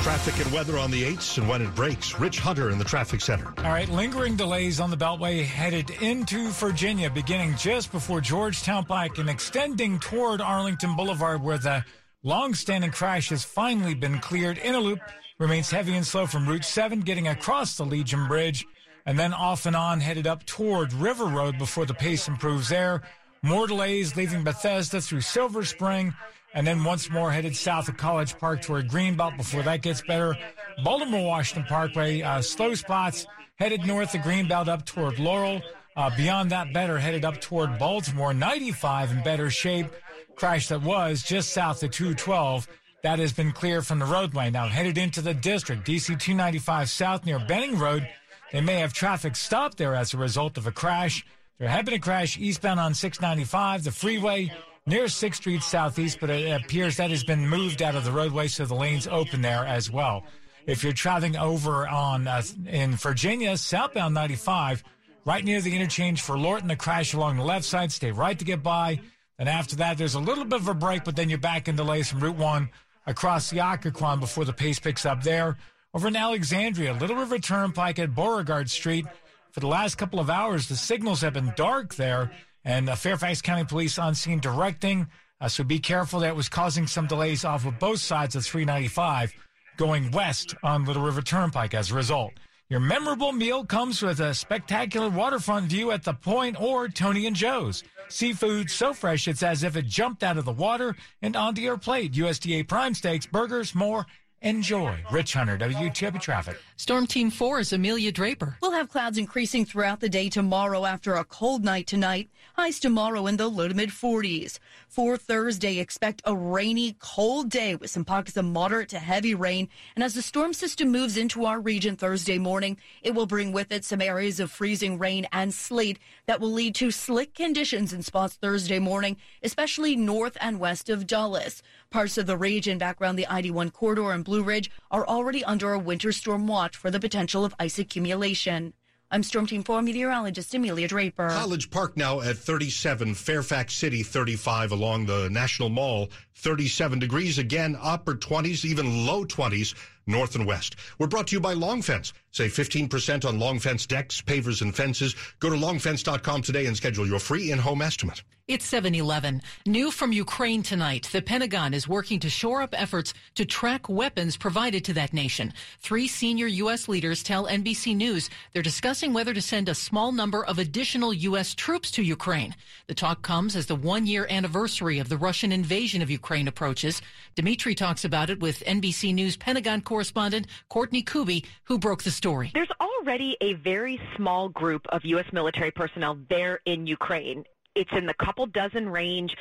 Traffic 0.02 0.44
and 0.44 0.52
weather 0.52 0.78
on 0.78 0.90
the 0.90 1.04
8s 1.04 1.38
and 1.38 1.48
when 1.48 1.62
it 1.62 1.72
breaks. 1.76 2.18
Rich 2.18 2.40
Hunter 2.40 2.70
in 2.70 2.78
the 2.78 2.84
traffic 2.84 3.20
center. 3.20 3.54
All 3.58 3.70
right, 3.70 3.88
lingering 3.88 4.34
delays 4.34 4.80
on 4.80 4.90
the 4.90 4.96
Beltway 4.96 5.44
headed 5.44 5.90
into 6.02 6.48
Virginia, 6.50 7.08
beginning 7.08 7.54
just 7.56 7.92
before 7.92 8.20
Georgetown 8.20 8.84
Pike 8.84 9.18
and 9.18 9.30
extending 9.30 10.00
toward 10.00 10.40
Arlington 10.40 10.96
Boulevard, 10.96 11.40
where 11.40 11.56
the 11.56 11.84
long-standing 12.24 12.90
crash 12.90 13.28
has 13.28 13.44
finally 13.44 13.94
been 13.94 14.18
cleared. 14.18 14.58
In 14.58 14.74
a 14.74 14.80
loop 14.80 14.98
remains 15.38 15.70
heavy 15.70 15.94
and 15.94 16.04
slow 16.04 16.26
from 16.26 16.48
Route 16.48 16.64
7, 16.64 17.02
getting 17.02 17.28
across 17.28 17.76
the 17.76 17.84
Legion 17.84 18.26
Bridge, 18.26 18.66
and 19.06 19.16
then 19.16 19.32
off 19.32 19.66
and 19.66 19.76
on 19.76 20.00
headed 20.00 20.26
up 20.26 20.44
toward 20.46 20.92
River 20.94 21.26
Road 21.26 21.58
before 21.58 21.86
the 21.86 21.94
pace 21.94 22.26
improves 22.26 22.68
there. 22.68 23.02
More 23.42 23.68
delays 23.68 24.16
leaving 24.16 24.42
Bethesda 24.42 25.00
through 25.00 25.20
Silver 25.20 25.64
Spring 25.64 26.12
and 26.54 26.66
then 26.66 26.84
once 26.84 27.10
more 27.10 27.30
headed 27.30 27.56
south 27.56 27.88
of 27.88 27.96
College 27.96 28.38
Park 28.38 28.62
toward 28.62 28.88
Greenbelt 28.88 29.36
before 29.36 29.62
that 29.62 29.82
gets 29.82 30.02
better. 30.02 30.36
Baltimore 30.84 31.26
Washington 31.26 31.64
Parkway, 31.68 32.22
uh, 32.22 32.42
slow 32.42 32.74
spots 32.74 33.26
headed 33.56 33.86
north 33.86 34.14
of 34.14 34.22
Greenbelt 34.22 34.68
up 34.68 34.84
toward 34.84 35.18
Laurel. 35.18 35.62
Uh, 35.96 36.10
beyond 36.16 36.50
that, 36.50 36.72
better 36.72 36.98
headed 36.98 37.24
up 37.24 37.40
toward 37.40 37.78
Baltimore. 37.78 38.32
95 38.34 39.12
in 39.12 39.22
better 39.22 39.50
shape. 39.50 39.86
Crash 40.34 40.68
that 40.68 40.82
was 40.82 41.22
just 41.22 41.52
south 41.52 41.82
of 41.82 41.90
212. 41.90 42.66
That 43.02 43.18
has 43.18 43.32
been 43.32 43.52
cleared 43.52 43.86
from 43.86 43.98
the 43.98 44.06
roadway. 44.06 44.50
Now 44.50 44.68
headed 44.68 44.96
into 44.96 45.20
the 45.20 45.34
district. 45.34 45.86
DC 45.86 46.06
295 46.18 46.88
south 46.88 47.26
near 47.26 47.38
Benning 47.38 47.78
Road. 47.78 48.08
They 48.52 48.60
may 48.60 48.76
have 48.76 48.92
traffic 48.92 49.36
stopped 49.36 49.78
there 49.78 49.94
as 49.94 50.14
a 50.14 50.18
result 50.18 50.56
of 50.56 50.66
a 50.66 50.72
crash. 50.72 51.24
There 51.58 51.68
had 51.68 51.84
been 51.84 51.94
a 51.94 51.98
crash 51.98 52.38
eastbound 52.38 52.80
on 52.80 52.94
695, 52.94 53.84
the 53.84 53.92
freeway 53.92 54.52
near 54.86 55.04
6th 55.04 55.36
Street 55.36 55.62
Southeast, 55.62 56.18
but 56.20 56.30
it 56.30 56.50
appears 56.50 56.96
that 56.96 57.10
has 57.10 57.24
been 57.24 57.48
moved 57.48 57.82
out 57.82 57.94
of 57.94 58.04
the 58.04 58.12
roadway, 58.12 58.48
so 58.48 58.64
the 58.64 58.74
lane's 58.74 59.06
open 59.06 59.42
there 59.42 59.64
as 59.64 59.90
well. 59.90 60.24
If 60.66 60.82
you're 60.82 60.92
traveling 60.92 61.36
over 61.36 61.88
on 61.88 62.28
uh, 62.28 62.42
in 62.66 62.92
Virginia, 62.92 63.56
southbound 63.56 64.14
95, 64.14 64.84
right 65.24 65.44
near 65.44 65.60
the 65.60 65.74
interchange 65.74 66.22
for 66.22 66.38
Lorton, 66.38 66.68
the 66.68 66.76
crash 66.76 67.14
along 67.14 67.36
the 67.36 67.44
left 67.44 67.64
side, 67.64 67.90
stay 67.90 68.12
right 68.12 68.38
to 68.38 68.44
get 68.44 68.62
by. 68.62 69.00
And 69.38 69.48
after 69.48 69.76
that, 69.76 69.98
there's 69.98 70.14
a 70.14 70.20
little 70.20 70.44
bit 70.44 70.60
of 70.60 70.68
a 70.68 70.74
break, 70.74 71.04
but 71.04 71.16
then 71.16 71.28
you're 71.28 71.38
back 71.38 71.68
in 71.68 71.74
delays 71.74 72.10
from 72.10 72.20
Route 72.20 72.36
1 72.36 72.70
across 73.06 73.50
the 73.50 73.58
Occoquan 73.58 74.20
before 74.20 74.44
the 74.44 74.52
pace 74.52 74.78
picks 74.78 75.04
up 75.04 75.22
there. 75.22 75.56
Over 75.94 76.08
in 76.08 76.16
Alexandria, 76.16 76.94
Little 76.94 77.16
River 77.16 77.38
Turnpike 77.38 77.98
at 77.98 78.14
Beauregard 78.14 78.70
Street. 78.70 79.06
For 79.50 79.60
the 79.60 79.66
last 79.66 79.96
couple 79.96 80.20
of 80.20 80.30
hours, 80.30 80.68
the 80.68 80.76
signals 80.76 81.20
have 81.20 81.34
been 81.34 81.52
dark 81.56 81.96
there, 81.96 82.30
and 82.64 82.88
uh, 82.88 82.94
Fairfax 82.94 83.42
County 83.42 83.64
Police 83.64 83.98
on 83.98 84.14
scene 84.14 84.40
directing. 84.40 85.08
Uh, 85.40 85.48
so 85.48 85.64
be 85.64 85.78
careful. 85.78 86.20
That 86.20 86.36
was 86.36 86.48
causing 86.48 86.86
some 86.86 87.06
delays 87.06 87.44
off 87.44 87.66
of 87.66 87.78
both 87.78 88.00
sides 88.00 88.36
of 88.36 88.44
395 88.44 89.34
going 89.76 90.10
west 90.10 90.54
on 90.62 90.84
Little 90.84 91.02
River 91.02 91.22
Turnpike 91.22 91.74
as 91.74 91.90
a 91.90 91.94
result. 91.94 92.32
Your 92.68 92.80
memorable 92.80 93.32
meal 93.32 93.64
comes 93.64 94.00
with 94.00 94.20
a 94.20 94.32
spectacular 94.32 95.10
waterfront 95.10 95.66
view 95.66 95.90
at 95.90 96.04
the 96.04 96.14
Point 96.14 96.58
or 96.60 96.88
Tony 96.88 97.26
and 97.26 97.36
Joe's. 97.36 97.82
Seafood 98.08 98.70
so 98.70 98.94
fresh 98.94 99.28
it's 99.28 99.42
as 99.42 99.62
if 99.62 99.76
it 99.76 99.86
jumped 99.86 100.22
out 100.22 100.38
of 100.38 100.44
the 100.44 100.52
water 100.52 100.96
and 101.20 101.36
onto 101.36 101.60
your 101.60 101.76
plate. 101.76 102.12
USDA 102.12 102.66
prime 102.66 102.94
steaks, 102.94 103.26
burgers, 103.26 103.74
more 103.74 104.06
Enjoy. 104.42 104.98
Rich 105.12 105.34
Hunter, 105.34 105.56
WTOP 105.56 106.20
Traffic. 106.20 106.58
Storm 106.76 107.06
Team 107.06 107.30
4 107.30 107.60
is 107.60 107.72
Amelia 107.72 108.10
Draper. 108.10 108.56
We'll 108.60 108.72
have 108.72 108.88
clouds 108.88 109.16
increasing 109.16 109.64
throughout 109.64 110.00
the 110.00 110.08
day 110.08 110.28
tomorrow 110.28 110.84
after 110.84 111.14
a 111.14 111.24
cold 111.24 111.64
night 111.64 111.86
tonight. 111.86 112.28
Highs 112.54 112.80
tomorrow 112.80 113.26
in 113.26 113.38
the 113.38 113.48
low 113.48 113.66
to 113.66 113.74
mid 113.74 113.88
40s. 113.88 114.58
For 114.86 115.16
Thursday, 115.16 115.78
expect 115.78 116.20
a 116.26 116.36
rainy, 116.36 116.96
cold 116.98 117.48
day 117.48 117.74
with 117.74 117.90
some 117.90 118.04
pockets 118.04 118.36
of 118.36 118.44
moderate 118.44 118.90
to 118.90 118.98
heavy 118.98 119.34
rain. 119.34 119.70
And 119.96 120.04
as 120.04 120.12
the 120.12 120.20
storm 120.20 120.52
system 120.52 120.90
moves 120.90 121.16
into 121.16 121.46
our 121.46 121.58
region 121.58 121.96
Thursday 121.96 122.36
morning, 122.36 122.76
it 123.00 123.14
will 123.14 123.24
bring 123.24 123.52
with 123.52 123.72
it 123.72 123.86
some 123.86 124.02
areas 124.02 124.38
of 124.38 124.50
freezing 124.50 124.98
rain 124.98 125.26
and 125.32 125.54
sleet 125.54 125.98
that 126.26 126.40
will 126.40 126.52
lead 126.52 126.74
to 126.74 126.90
slick 126.90 127.34
conditions 127.34 127.94
in 127.94 128.02
spots 128.02 128.34
Thursday 128.34 128.78
morning, 128.78 129.16
especially 129.42 129.96
north 129.96 130.36
and 130.38 130.60
west 130.60 130.90
of 130.90 131.06
Dulles. 131.06 131.62
Parts 131.88 132.18
of 132.18 132.26
the 132.26 132.36
region 132.36 132.76
back 132.76 133.00
around 133.00 133.16
the 133.16 133.26
I-81 133.28 133.72
corridor 133.72 134.12
and 134.12 134.26
Blue 134.26 134.42
Ridge 134.42 134.70
are 134.90 135.06
already 135.06 135.42
under 135.42 135.72
a 135.72 135.78
winter 135.78 136.12
storm 136.12 136.46
watch 136.46 136.76
for 136.76 136.90
the 136.90 137.00
potential 137.00 137.46
of 137.46 137.54
ice 137.58 137.78
accumulation. 137.78 138.74
I'm 139.14 139.22
Storm 139.22 139.46
Team 139.46 139.62
4 139.62 139.82
meteorologist 139.82 140.54
Amelia 140.54 140.88
Draper. 140.88 141.28
College 141.28 141.68
Park 141.68 141.98
now 141.98 142.22
at 142.22 142.38
37, 142.38 143.12
Fairfax 143.12 143.74
City 143.74 144.02
35 144.02 144.72
along 144.72 145.04
the 145.04 145.28
National 145.28 145.68
Mall, 145.68 146.08
37 146.36 146.98
degrees 146.98 147.36
again, 147.36 147.76
upper 147.82 148.14
20s, 148.14 148.64
even 148.64 149.06
low 149.06 149.26
20s, 149.26 149.74
north 150.06 150.34
and 150.34 150.46
west. 150.46 150.76
We're 150.98 151.08
brought 151.08 151.26
to 151.26 151.36
you 151.36 151.40
by 151.40 151.52
Long 151.52 151.82
Fence. 151.82 152.14
Save 152.32 152.52
15% 152.52 153.26
on 153.26 153.38
Long 153.38 153.58
Fence 153.58 153.86
decks, 153.86 154.22
pavers, 154.22 154.62
and 154.62 154.74
fences. 154.74 155.14
Go 155.38 155.50
to 155.50 155.56
longfence.com 155.56 156.42
today 156.42 156.66
and 156.66 156.76
schedule 156.76 157.06
your 157.06 157.18
free 157.18 157.52
in-home 157.52 157.82
estimate. 157.82 158.22
It's 158.48 158.68
7-Eleven. 158.68 159.40
New 159.66 159.92
from 159.92 160.12
Ukraine 160.12 160.64
tonight. 160.64 161.08
The 161.12 161.22
Pentagon 161.22 161.72
is 161.72 161.86
working 161.86 162.18
to 162.20 162.28
shore 162.28 162.60
up 162.60 162.74
efforts 162.76 163.14
to 163.36 163.44
track 163.44 163.88
weapons 163.88 164.36
provided 164.36 164.84
to 164.86 164.92
that 164.94 165.12
nation. 165.12 165.52
Three 165.78 166.08
senior 166.08 166.48
U.S. 166.48 166.88
leaders 166.88 167.22
tell 167.22 167.46
NBC 167.46 167.94
News 167.94 168.30
they're 168.52 168.60
discussing 168.60 169.12
whether 169.12 169.32
to 169.32 169.40
send 169.40 169.68
a 169.68 169.76
small 169.76 170.10
number 170.10 170.44
of 170.44 170.58
additional 170.58 171.14
U.S. 171.14 171.54
troops 171.54 171.92
to 171.92 172.02
Ukraine. 172.02 172.56
The 172.88 172.94
talk 172.94 173.22
comes 173.22 173.54
as 173.54 173.66
the 173.66 173.76
one-year 173.76 174.26
anniversary 174.28 174.98
of 174.98 175.08
the 175.08 175.16
Russian 175.16 175.52
invasion 175.52 176.02
of 176.02 176.10
Ukraine 176.10 176.48
approaches. 176.48 177.00
Dimitri 177.36 177.76
talks 177.76 178.04
about 178.04 178.28
it 178.28 178.40
with 178.40 178.64
NBC 178.66 179.14
News 179.14 179.36
Pentagon 179.36 179.82
correspondent 179.82 180.48
Courtney 180.68 181.04
Kube, 181.04 181.46
who 181.62 181.78
broke 181.78 182.02
the 182.02 182.10
story. 182.22 182.52
There's 182.54 182.70
already 182.80 183.36
a 183.40 183.54
very 183.54 184.00
small 184.16 184.48
group 184.48 184.86
of 184.90 185.04
U.S. 185.04 185.26
military 185.32 185.72
personnel 185.72 186.16
there 186.28 186.60
in 186.64 186.86
Ukraine 186.86 187.44
it's 187.74 187.92
in 187.92 188.04
the 188.04 188.14
couple 188.14 188.46
dozen 188.46 188.88
range. 188.88 189.34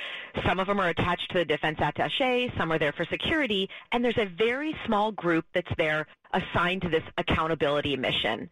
Some 0.46 0.60
of 0.60 0.68
them 0.68 0.80
are 0.80 0.88
attached 0.90 1.30
to 1.32 1.40
the 1.40 1.46
defense 1.46 1.80
attaché, 1.80 2.56
some 2.58 2.72
are 2.72 2.80
there 2.80 2.94
for 2.94 3.06
security, 3.06 3.70
and 3.92 4.04
there's 4.04 4.18
a 4.18 4.26
very 4.26 4.74
small 4.86 5.12
group 5.12 5.46
that's 5.54 5.72
there 5.78 6.08
assigned 6.34 6.82
to 6.84 6.90
this 6.90 7.04
accountability 7.18 7.96
mission. 7.96 8.50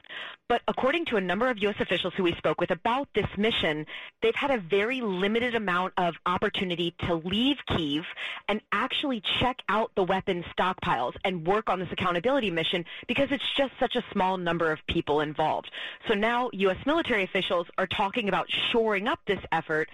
But 0.47 0.61
according 0.67 1.05
to 1.05 1.17
a 1.17 1.21
number 1.21 1.47
of 1.49 1.59
U.S. 1.59 1.75
officials 1.79 2.15
who 2.15 2.23
we 2.23 2.33
spoke 2.33 2.59
with 2.59 2.71
about 2.71 3.07
this 3.13 3.27
mission, 3.37 3.85
they've 4.21 4.33
had 4.33 4.49
a 4.49 4.57
very 4.57 4.99
limited 4.99 5.53
amount 5.53 5.93
of 5.95 6.15
opportunity 6.25 6.95
to 7.05 7.15
leave 7.15 7.57
Kiev 7.67 8.03
and 8.47 8.59
actually 8.71 9.21
check 9.39 9.61
out 9.69 9.91
the 9.95 10.03
weapons 10.03 10.45
stockpiles 10.57 11.13
and 11.23 11.45
work 11.45 11.69
on 11.69 11.79
this 11.79 11.91
accountability 11.91 12.49
mission 12.49 12.83
because 13.07 13.31
it's 13.31 13.43
just 13.55 13.73
such 13.79 13.95
a 13.95 14.03
small 14.11 14.37
number 14.37 14.71
of 14.71 14.79
people 14.87 15.21
involved. 15.21 15.69
So 16.07 16.15
now 16.15 16.49
U.S. 16.53 16.83
military 16.85 17.23
officials 17.23 17.67
are 17.77 17.87
talking 17.87 18.27
about 18.27 18.47
shoring 18.71 19.07
up 19.07 19.19
this 19.27 19.39
effort 19.51 19.89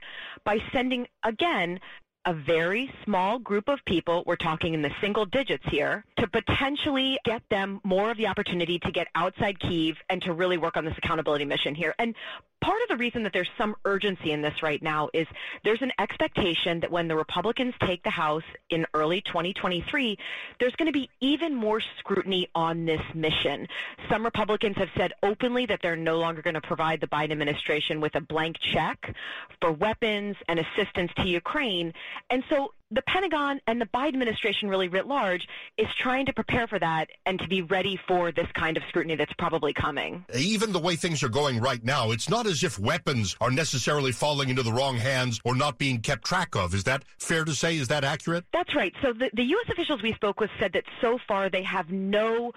by 0.46 0.60
sending, 0.72 1.08
again, 1.24 1.82
a 2.26 2.34
very 2.34 2.92
small 3.04 3.38
group 3.40 3.68
of 3.68 3.80
people, 3.86 4.24
we're 4.26 4.36
talking 4.36 4.74
in 4.74 4.82
the 4.82 4.92
single 5.00 5.26
digits 5.26 5.64
here, 5.70 6.04
to 6.18 6.28
potentially 6.28 7.20
get 7.24 7.44
them 7.50 7.80
more 7.84 8.10
of 8.12 8.18
the 8.18 8.28
opportunity 8.28 8.80
to 8.80 8.92
get 8.92 9.08
outside 9.16 9.60
Kiev 9.60 9.96
and 10.10 10.22
to 10.24 10.34
really 10.34 10.58
work 10.58 10.76
on 10.76 10.86
this 10.86 10.98
accountability 10.98 11.46
mission 11.46 11.76
here. 11.76 11.94
And 12.00 12.16
part 12.62 12.82
of 12.82 12.88
the 12.90 12.98
reason 12.98 13.22
that 13.24 13.32
there's 13.32 13.50
some 13.60 13.76
urgency 13.86 14.32
in 14.32 14.42
this 14.42 14.64
right 14.64 14.82
now 14.82 15.08
is 15.14 15.28
there's 15.64 15.84
an 15.84 15.92
expectation 16.00 16.80
that 16.80 16.92
when 16.92 17.08
the 17.08 17.16
Republicans 17.16 17.76
take 17.82 18.02
the 18.02 18.10
House 18.10 18.44
in 18.72 18.88
early 18.96 19.22
2023, 19.22 20.18
there's 20.60 20.76
going 20.76 20.88
to 20.88 20.92
be 20.92 21.08
even 21.20 21.54
more 21.54 21.80
scrutiny 22.00 22.50
on 22.56 22.86
this 22.86 23.02
mission. 23.14 23.68
Some 24.10 24.24
Republicans 24.24 24.78
have 24.78 24.90
said 24.98 25.14
openly 25.22 25.68
that 25.68 25.82
they're 25.84 25.96
no 25.96 26.18
longer 26.18 26.42
going 26.42 26.56
to 26.56 26.62
provide 26.62 27.02
the 27.02 27.08
Biden 27.08 27.34
administration 27.34 28.02
with 28.02 28.16
a 28.16 28.22
blank 28.22 28.58
check 28.60 29.14
for 29.62 29.72
weapons 29.72 30.36
and 30.48 30.60
assistance 30.60 31.12
to 31.18 31.28
Ukraine. 31.28 31.94
And 32.30 32.44
so 32.50 32.74
the 32.92 33.02
Pentagon 33.04 33.60
and 33.68 33.82
the 33.82 33.86
Biden 33.88 34.10
administration 34.10 34.70
really 34.70 34.88
writ 34.88 35.08
large 35.08 35.48
is 35.78 35.88
trying 35.98 36.26
to 36.28 36.34
prepare 36.34 36.68
for 36.68 36.78
that 36.80 37.10
and 37.26 37.40
to 37.40 37.48
be 37.48 37.62
ready 37.62 38.00
for 38.08 38.32
this 38.32 38.48
kind 38.54 38.78
of 38.78 38.84
scrutiny 38.90 39.16
that's 39.16 39.34
probably 39.34 39.74
coming. 39.74 40.24
Even 40.36 40.72
the 40.72 40.80
way 40.80 40.96
things 40.96 41.24
are 41.24 41.30
going 41.30 41.60
right 41.60 41.84
now, 41.84 42.12
it's 42.12 42.30
not 42.30 42.46
as 42.46 42.64
if 42.64 42.78
weapons 42.78 43.36
are 43.42 43.52
necessarily 43.52 44.12
falling 44.12 44.50
into 44.50 44.62
the 44.64 44.72
wrong 44.72 44.98
hands 44.98 45.40
or 45.44 45.56
not 45.56 45.78
being 45.78 46.00
kept 46.00 46.26
track 46.26 46.56
of. 46.56 46.74
Is 46.74 46.84
that 46.84 47.04
fair 47.18 47.44
to 47.44 47.56
say? 47.56 47.78
Is 47.78 47.88
that 47.88 48.04
accurate? 48.04 48.46
That's 48.54 48.76
right. 48.76 48.94
So 49.02 49.14
the, 49.14 49.32
the 49.34 49.44
U.S. 49.44 49.70
officials 49.72 50.02
we 50.04 50.14
spoke 50.14 50.40
with 50.40 50.52
said 50.60 50.74
that 50.74 50.84
so 51.02 51.18
far 51.28 51.50
they 51.50 51.64
have 51.64 51.92
no 51.92 52.54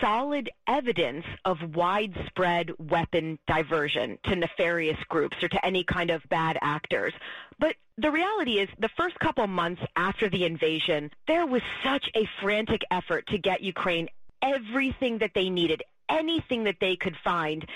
solid 0.00 0.50
evidence 0.68 1.24
of 1.44 1.74
widespread 1.74 2.70
weapon 2.78 3.38
diversion 3.46 4.18
to 4.24 4.36
nefarious 4.36 4.98
groups 5.08 5.36
or 5.42 5.48
to 5.48 5.64
any 5.64 5.84
kind 5.84 6.10
of 6.10 6.22
bad 6.28 6.58
actors. 6.60 7.14
But 7.58 7.76
the 8.00 8.10
reality 8.10 8.58
is 8.58 8.68
the 8.78 8.88
first 8.96 9.18
couple 9.18 9.46
months 9.46 9.69
after 9.96 10.28
the 10.28 10.44
invasion, 10.44 11.10
there 11.26 11.46
was 11.46 11.62
such 11.84 12.08
a 12.14 12.28
frantic 12.40 12.82
effort 12.90 13.26
to 13.28 13.38
get 13.38 13.62
Ukraine 13.62 14.08
everything 14.42 15.18
that 15.18 15.32
they 15.34 15.50
needed, 15.50 15.82
anything 16.08 16.64
that 16.64 16.76
they 16.80 16.96
could 16.96 17.16
find. 17.22 17.66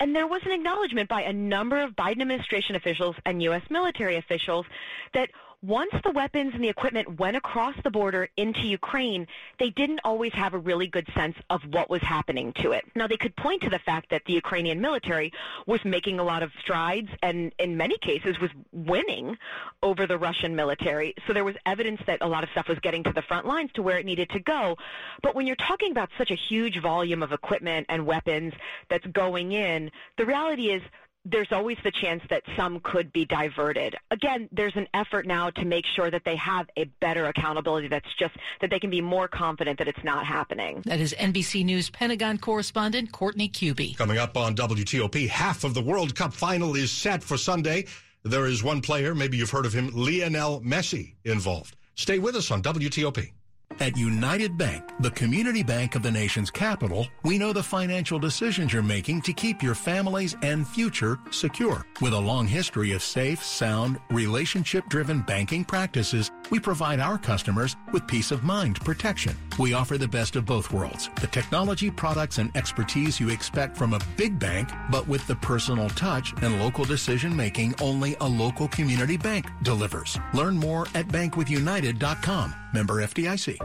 And 0.00 0.14
there 0.14 0.26
was 0.26 0.42
an 0.44 0.52
acknowledgement 0.52 1.08
by 1.08 1.22
a 1.22 1.32
number 1.32 1.80
of 1.82 1.94
Biden 1.96 2.22
administration 2.22 2.76
officials 2.76 3.16
and 3.26 3.42
U.S. 3.42 3.62
military 3.70 4.16
officials 4.16 4.66
that 5.14 5.30
once 5.62 5.92
the 6.02 6.10
weapons 6.10 6.54
and 6.54 6.62
the 6.62 6.68
equipment 6.68 7.20
went 7.20 7.36
across 7.36 7.74
the 7.84 7.90
border 7.90 8.28
into 8.36 8.62
Ukraine, 8.62 9.28
they 9.60 9.70
didn't 9.70 10.00
always 10.04 10.32
have 10.32 10.54
a 10.54 10.58
really 10.58 10.88
good 10.88 11.06
sense 11.14 11.36
of 11.50 11.62
what 11.70 11.88
was 11.88 12.02
happening 12.02 12.52
to 12.54 12.72
it. 12.72 12.84
Now, 12.96 13.06
they 13.06 13.16
could 13.16 13.36
point 13.36 13.62
to 13.62 13.70
the 13.70 13.78
fact 13.78 14.10
that 14.10 14.22
the 14.26 14.32
Ukrainian 14.32 14.80
military 14.80 15.32
was 15.66 15.84
making 15.84 16.18
a 16.18 16.24
lot 16.24 16.42
of 16.42 16.50
strides 16.60 17.10
and, 17.22 17.52
in 17.60 17.76
many 17.76 17.96
cases, 17.98 18.40
was 18.40 18.50
winning 18.72 19.38
over 19.84 20.06
the 20.06 20.18
Russian 20.18 20.56
military. 20.56 21.14
So 21.28 21.32
there 21.32 21.44
was 21.44 21.54
evidence 21.64 22.00
that 22.06 22.18
a 22.22 22.26
lot 22.26 22.42
of 22.42 22.50
stuff 22.50 22.66
was 22.68 22.80
getting 22.80 23.04
to 23.04 23.12
the 23.12 23.22
front 23.22 23.46
lines 23.46 23.70
to 23.74 23.82
where 23.82 23.98
it 23.98 24.04
needed 24.04 24.30
to 24.30 24.40
go. 24.40 24.76
But 25.22 25.36
when 25.36 25.46
you're 25.46 25.54
talking 25.56 25.92
about 25.92 26.10
such 26.18 26.32
a 26.32 26.36
huge 26.36 26.80
volume 26.80 27.22
of 27.22 27.30
equipment 27.30 27.86
and 27.88 28.04
weapons 28.04 28.52
that's 28.88 29.06
going 29.06 29.52
in, 29.52 29.92
the 30.18 30.26
reality 30.26 30.70
is 30.70 30.82
there's 31.24 31.48
always 31.52 31.78
the 31.84 31.92
chance 31.92 32.22
that 32.30 32.42
some 32.56 32.80
could 32.80 33.12
be 33.12 33.24
diverted. 33.24 33.94
Again, 34.10 34.48
there's 34.50 34.74
an 34.76 34.88
effort 34.94 35.26
now 35.26 35.50
to 35.50 35.64
make 35.64 35.84
sure 35.94 36.10
that 36.10 36.22
they 36.24 36.36
have 36.36 36.68
a 36.76 36.84
better 37.00 37.26
accountability 37.26 37.88
that's 37.88 38.12
just 38.18 38.34
that 38.60 38.70
they 38.70 38.80
can 38.80 38.90
be 38.90 39.00
more 39.00 39.28
confident 39.28 39.78
that 39.78 39.88
it's 39.88 40.02
not 40.02 40.26
happening. 40.26 40.82
That 40.84 41.00
is 41.00 41.14
NBC 41.14 41.64
News 41.64 41.90
Pentagon 41.90 42.38
correspondent 42.38 43.12
Courtney 43.12 43.48
Kube. 43.48 43.96
Coming 43.96 44.18
up 44.18 44.36
on 44.36 44.56
WTOP, 44.56 45.28
half 45.28 45.64
of 45.64 45.74
the 45.74 45.82
World 45.82 46.14
Cup 46.14 46.32
final 46.32 46.74
is 46.74 46.90
set 46.90 47.22
for 47.22 47.36
Sunday. 47.36 47.86
There 48.24 48.46
is 48.46 48.62
one 48.62 48.80
player, 48.80 49.14
maybe 49.14 49.36
you've 49.36 49.50
heard 49.50 49.66
of 49.66 49.72
him, 49.72 49.90
Lionel 49.92 50.60
Messi, 50.60 51.14
involved. 51.24 51.76
Stay 51.94 52.18
with 52.18 52.36
us 52.36 52.50
on 52.50 52.62
WTOP. 52.62 53.32
At 53.80 53.96
United 53.96 54.56
Bank, 54.56 54.84
the 55.00 55.10
community 55.10 55.62
bank 55.62 55.94
of 55.94 56.02
the 56.02 56.10
nation's 56.10 56.50
capital, 56.50 57.06
we 57.24 57.38
know 57.38 57.52
the 57.52 57.62
financial 57.62 58.18
decisions 58.18 58.72
you're 58.72 58.82
making 58.82 59.22
to 59.22 59.32
keep 59.32 59.62
your 59.62 59.74
families 59.74 60.36
and 60.42 60.66
future 60.66 61.18
secure. 61.30 61.86
With 62.00 62.12
a 62.12 62.18
long 62.18 62.46
history 62.46 62.92
of 62.92 63.02
safe, 63.02 63.42
sound, 63.42 63.98
relationship-driven 64.10 65.22
banking 65.22 65.64
practices, 65.64 66.30
we 66.50 66.58
provide 66.58 67.00
our 67.00 67.18
customers 67.18 67.76
with 67.92 68.06
peace 68.06 68.30
of 68.30 68.42
mind 68.44 68.80
protection. 68.80 69.36
We 69.58 69.72
offer 69.72 69.98
the 69.98 70.08
best 70.08 70.36
of 70.36 70.44
both 70.44 70.72
worlds, 70.72 71.10
the 71.20 71.26
technology, 71.26 71.90
products, 71.90 72.38
and 72.38 72.54
expertise 72.56 73.20
you 73.20 73.28
expect 73.28 73.76
from 73.76 73.94
a 73.94 74.00
big 74.16 74.38
bank, 74.38 74.68
but 74.90 75.06
with 75.08 75.26
the 75.26 75.36
personal 75.36 75.88
touch 75.90 76.32
and 76.42 76.60
local 76.60 76.84
decision 76.84 77.34
making 77.36 77.74
only 77.80 78.16
a 78.20 78.26
local 78.26 78.68
community 78.68 79.16
bank 79.16 79.46
delivers. 79.62 80.18
Learn 80.34 80.56
more 80.56 80.86
at 80.94 81.08
bankwithunited.com. 81.08 82.54
Member 82.72 83.02
FDIC. 83.02 83.58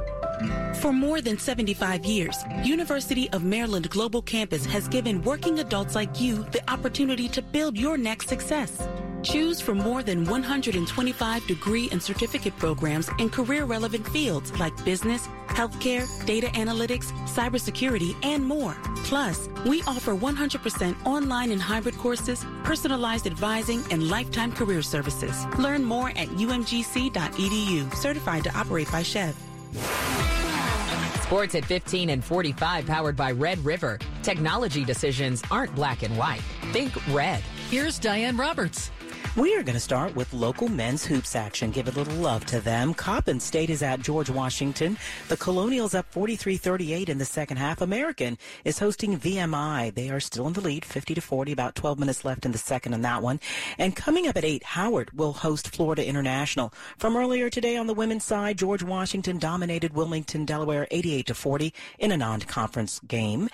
For 0.75 0.93
more 0.93 1.21
than 1.21 1.39
75 1.39 2.05
years, 2.05 2.37
University 2.63 3.29
of 3.31 3.43
Maryland 3.43 3.89
Global 3.89 4.21
Campus 4.21 4.65
has 4.65 4.87
given 4.87 5.23
working 5.23 5.59
adults 5.59 5.95
like 5.95 6.21
you 6.21 6.43
the 6.51 6.61
opportunity 6.69 7.27
to 7.29 7.41
build 7.41 7.77
your 7.77 7.97
next 7.97 8.29
success. 8.29 8.87
Choose 9.23 9.59
from 9.59 9.79
more 9.79 10.03
than 10.03 10.25
125 10.25 11.47
degree 11.47 11.89
and 11.91 12.01
certificate 12.01 12.57
programs 12.57 13.09
in 13.19 13.29
career 13.29 13.65
relevant 13.65 14.07
fields 14.07 14.57
like 14.59 14.73
business, 14.85 15.27
healthcare, 15.47 16.07
data 16.25 16.47
analytics, 16.47 17.11
cybersecurity, 17.27 18.15
and 18.23 18.45
more. 18.45 18.75
Plus, 18.97 19.49
we 19.65 19.81
offer 19.83 20.15
100% 20.15 21.05
online 21.05 21.51
and 21.51 21.61
hybrid 21.61 21.97
courses, 21.97 22.45
personalized 22.63 23.25
advising, 23.27 23.83
and 23.91 24.09
lifetime 24.09 24.51
career 24.51 24.81
services. 24.81 25.45
Learn 25.57 25.83
more 25.83 26.09
at 26.09 26.27
umgc.edu, 26.29 27.93
certified 27.95 28.43
to 28.43 28.57
operate 28.57 28.91
by 28.91 29.01
SCHEV. 29.01 29.33
Sports 31.23 31.55
at 31.55 31.65
15 31.65 32.11
and 32.11 32.23
45 32.23 32.85
powered 32.85 33.17
by 33.17 33.31
Red 33.31 33.63
River. 33.65 33.99
Technology 34.23 34.85
decisions 34.85 35.43
aren't 35.51 35.75
black 35.75 36.03
and 36.03 36.17
white. 36.17 36.41
Think 36.71 36.93
red. 37.13 37.43
Here's 37.69 37.99
Diane 37.99 38.37
Roberts. 38.37 38.91
We 39.37 39.53
are 39.53 39.61
going 39.61 39.75
to 39.75 39.79
start 39.79 40.15
with 40.15 40.33
local 40.33 40.67
men's 40.67 41.05
hoops 41.05 41.35
action. 41.35 41.69
Give 41.69 41.87
a 41.87 41.91
little 41.91 42.15
love 42.15 42.43
to 42.47 42.59
them. 42.59 42.95
Coppin 42.95 43.39
State 43.39 43.69
is 43.69 43.83
at 43.83 44.01
George 44.01 44.31
Washington. 44.31 44.97
The 45.27 45.37
Colonials 45.37 45.93
up 45.93 46.11
43-38 46.11 47.07
in 47.07 47.19
the 47.19 47.23
second 47.23 47.57
half. 47.57 47.79
American 47.79 48.39
is 48.65 48.79
hosting 48.79 49.15
VMI. 49.19 49.93
They 49.93 50.09
are 50.09 50.19
still 50.19 50.47
in 50.47 50.53
the 50.53 50.61
lead, 50.61 50.83
50 50.83 51.13
to 51.13 51.21
40, 51.21 51.51
about 51.51 51.75
12 51.75 51.99
minutes 51.99 52.25
left 52.25 52.47
in 52.47 52.51
the 52.51 52.57
second 52.57 52.95
on 52.95 53.03
that 53.03 53.21
one. 53.21 53.39
And 53.77 53.95
coming 53.95 54.27
up 54.27 54.37
at 54.37 54.43
8, 54.43 54.63
Howard 54.63 55.11
will 55.15 55.33
host 55.33 55.67
Florida 55.67 56.03
International. 56.03 56.73
From 56.97 57.15
earlier 57.15 57.51
today 57.51 57.77
on 57.77 57.85
the 57.85 57.93
women's 57.93 58.23
side, 58.23 58.57
George 58.57 58.81
Washington 58.81 59.37
dominated 59.37 59.93
Wilmington, 59.93 60.45
Delaware 60.45 60.87
88 60.89 61.27
to 61.27 61.35
40 61.35 61.75
in 61.99 62.11
a 62.11 62.17
non-conference 62.17 63.01
game. 63.07 63.49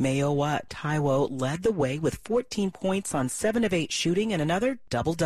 Mayowa 0.00 0.66
Taiwo 0.70 1.28
led 1.30 1.62
the 1.62 1.72
way 1.72 1.98
with 1.98 2.22
14 2.24 2.70
points 2.70 3.14
on 3.14 3.28
7 3.28 3.64
of 3.64 3.74
8 3.74 3.92
shooting 3.92 4.32
and 4.32 4.40
another 4.40 4.78
double-double 4.88 5.25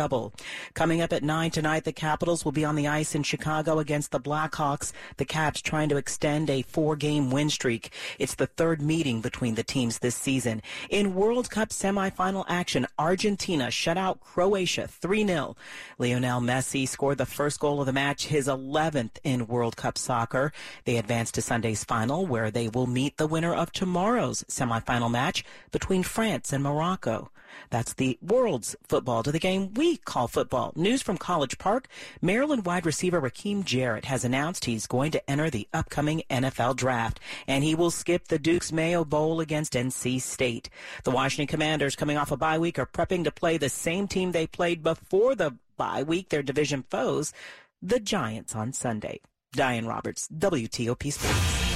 Coming 0.73 1.01
up 1.01 1.13
at 1.13 1.23
9 1.23 1.51
tonight, 1.51 1.83
the 1.83 1.91
Capitals 1.91 2.43
will 2.43 2.51
be 2.51 2.65
on 2.65 2.75
the 2.75 2.87
ice 2.87 3.13
in 3.13 3.23
Chicago 3.23 3.79
against 3.79 4.11
the 4.11 4.19
Blackhawks. 4.19 4.93
The 5.17 5.25
Caps 5.25 5.61
trying 5.61 5.89
to 5.89 5.97
extend 5.97 6.49
a 6.49 6.63
four-game 6.63 7.29
win 7.29 7.49
streak. 7.49 7.91
It's 8.17 8.35
the 8.35 8.47
third 8.47 8.81
meeting 8.81 9.21
between 9.21 9.55
the 9.55 9.63
teams 9.63 9.99
this 9.99 10.15
season. 10.15 10.61
In 10.89 11.13
World 11.13 11.49
Cup 11.49 11.69
semifinal 11.69 12.45
action, 12.47 12.87
Argentina 12.97 13.69
shut 13.69 13.97
out 13.97 14.21
Croatia 14.21 14.87
3-0. 14.87 15.55
Lionel 15.99 16.41
Messi 16.41 16.87
scored 16.87 17.17
the 17.19 17.25
first 17.25 17.59
goal 17.59 17.79
of 17.79 17.85
the 17.85 17.93
match, 17.93 18.25
his 18.27 18.47
11th 18.47 19.17
in 19.23 19.47
World 19.47 19.77
Cup 19.77 19.97
soccer. 19.97 20.51
They 20.85 20.97
advance 20.97 21.31
to 21.33 21.41
Sunday's 21.41 21.83
final 21.83 22.25
where 22.25 22.49
they 22.49 22.67
will 22.67 22.87
meet 22.87 23.17
the 23.17 23.27
winner 23.27 23.53
of 23.53 23.71
tomorrow's 23.71 24.43
semifinal 24.45 25.11
match 25.11 25.43
between 25.71 26.03
France 26.03 26.51
and 26.51 26.63
Morocco. 26.63 27.29
That's 27.69 27.93
the 27.93 28.17
world's 28.21 28.75
football 28.87 29.23
to 29.23 29.31
the 29.31 29.39
game 29.39 29.73
we 29.73 29.97
call 29.97 30.27
football. 30.27 30.73
News 30.75 31.01
from 31.01 31.17
College 31.17 31.57
Park. 31.57 31.87
Maryland 32.21 32.65
wide 32.65 32.85
receiver 32.85 33.21
Rakim 33.21 33.63
Jarrett 33.63 34.05
has 34.05 34.23
announced 34.23 34.65
he's 34.65 34.87
going 34.87 35.11
to 35.11 35.29
enter 35.29 35.49
the 35.49 35.67
upcoming 35.73 36.23
NFL 36.29 36.75
draft, 36.75 37.19
and 37.47 37.63
he 37.63 37.75
will 37.75 37.91
skip 37.91 38.27
the 38.27 38.39
Duke's 38.39 38.71
Mayo 38.71 39.05
Bowl 39.05 39.39
against 39.39 39.73
NC 39.73 40.21
State. 40.21 40.69
The 41.03 41.11
Washington 41.11 41.47
Commanders, 41.47 41.95
coming 41.95 42.17
off 42.17 42.31
a 42.31 42.37
bye 42.37 42.57
week, 42.57 42.77
are 42.79 42.85
prepping 42.85 43.23
to 43.23 43.31
play 43.31 43.57
the 43.57 43.69
same 43.69 44.07
team 44.07 44.31
they 44.31 44.47
played 44.47 44.83
before 44.83 45.35
the 45.35 45.57
bye 45.77 46.03
week, 46.03 46.29
their 46.29 46.43
division 46.43 46.83
foes, 46.89 47.33
the 47.81 47.99
Giants, 47.99 48.55
on 48.55 48.73
Sunday. 48.73 49.19
Diane 49.53 49.85
Roberts, 49.85 50.27
WTOP 50.29 51.11
Sports. 51.11 51.70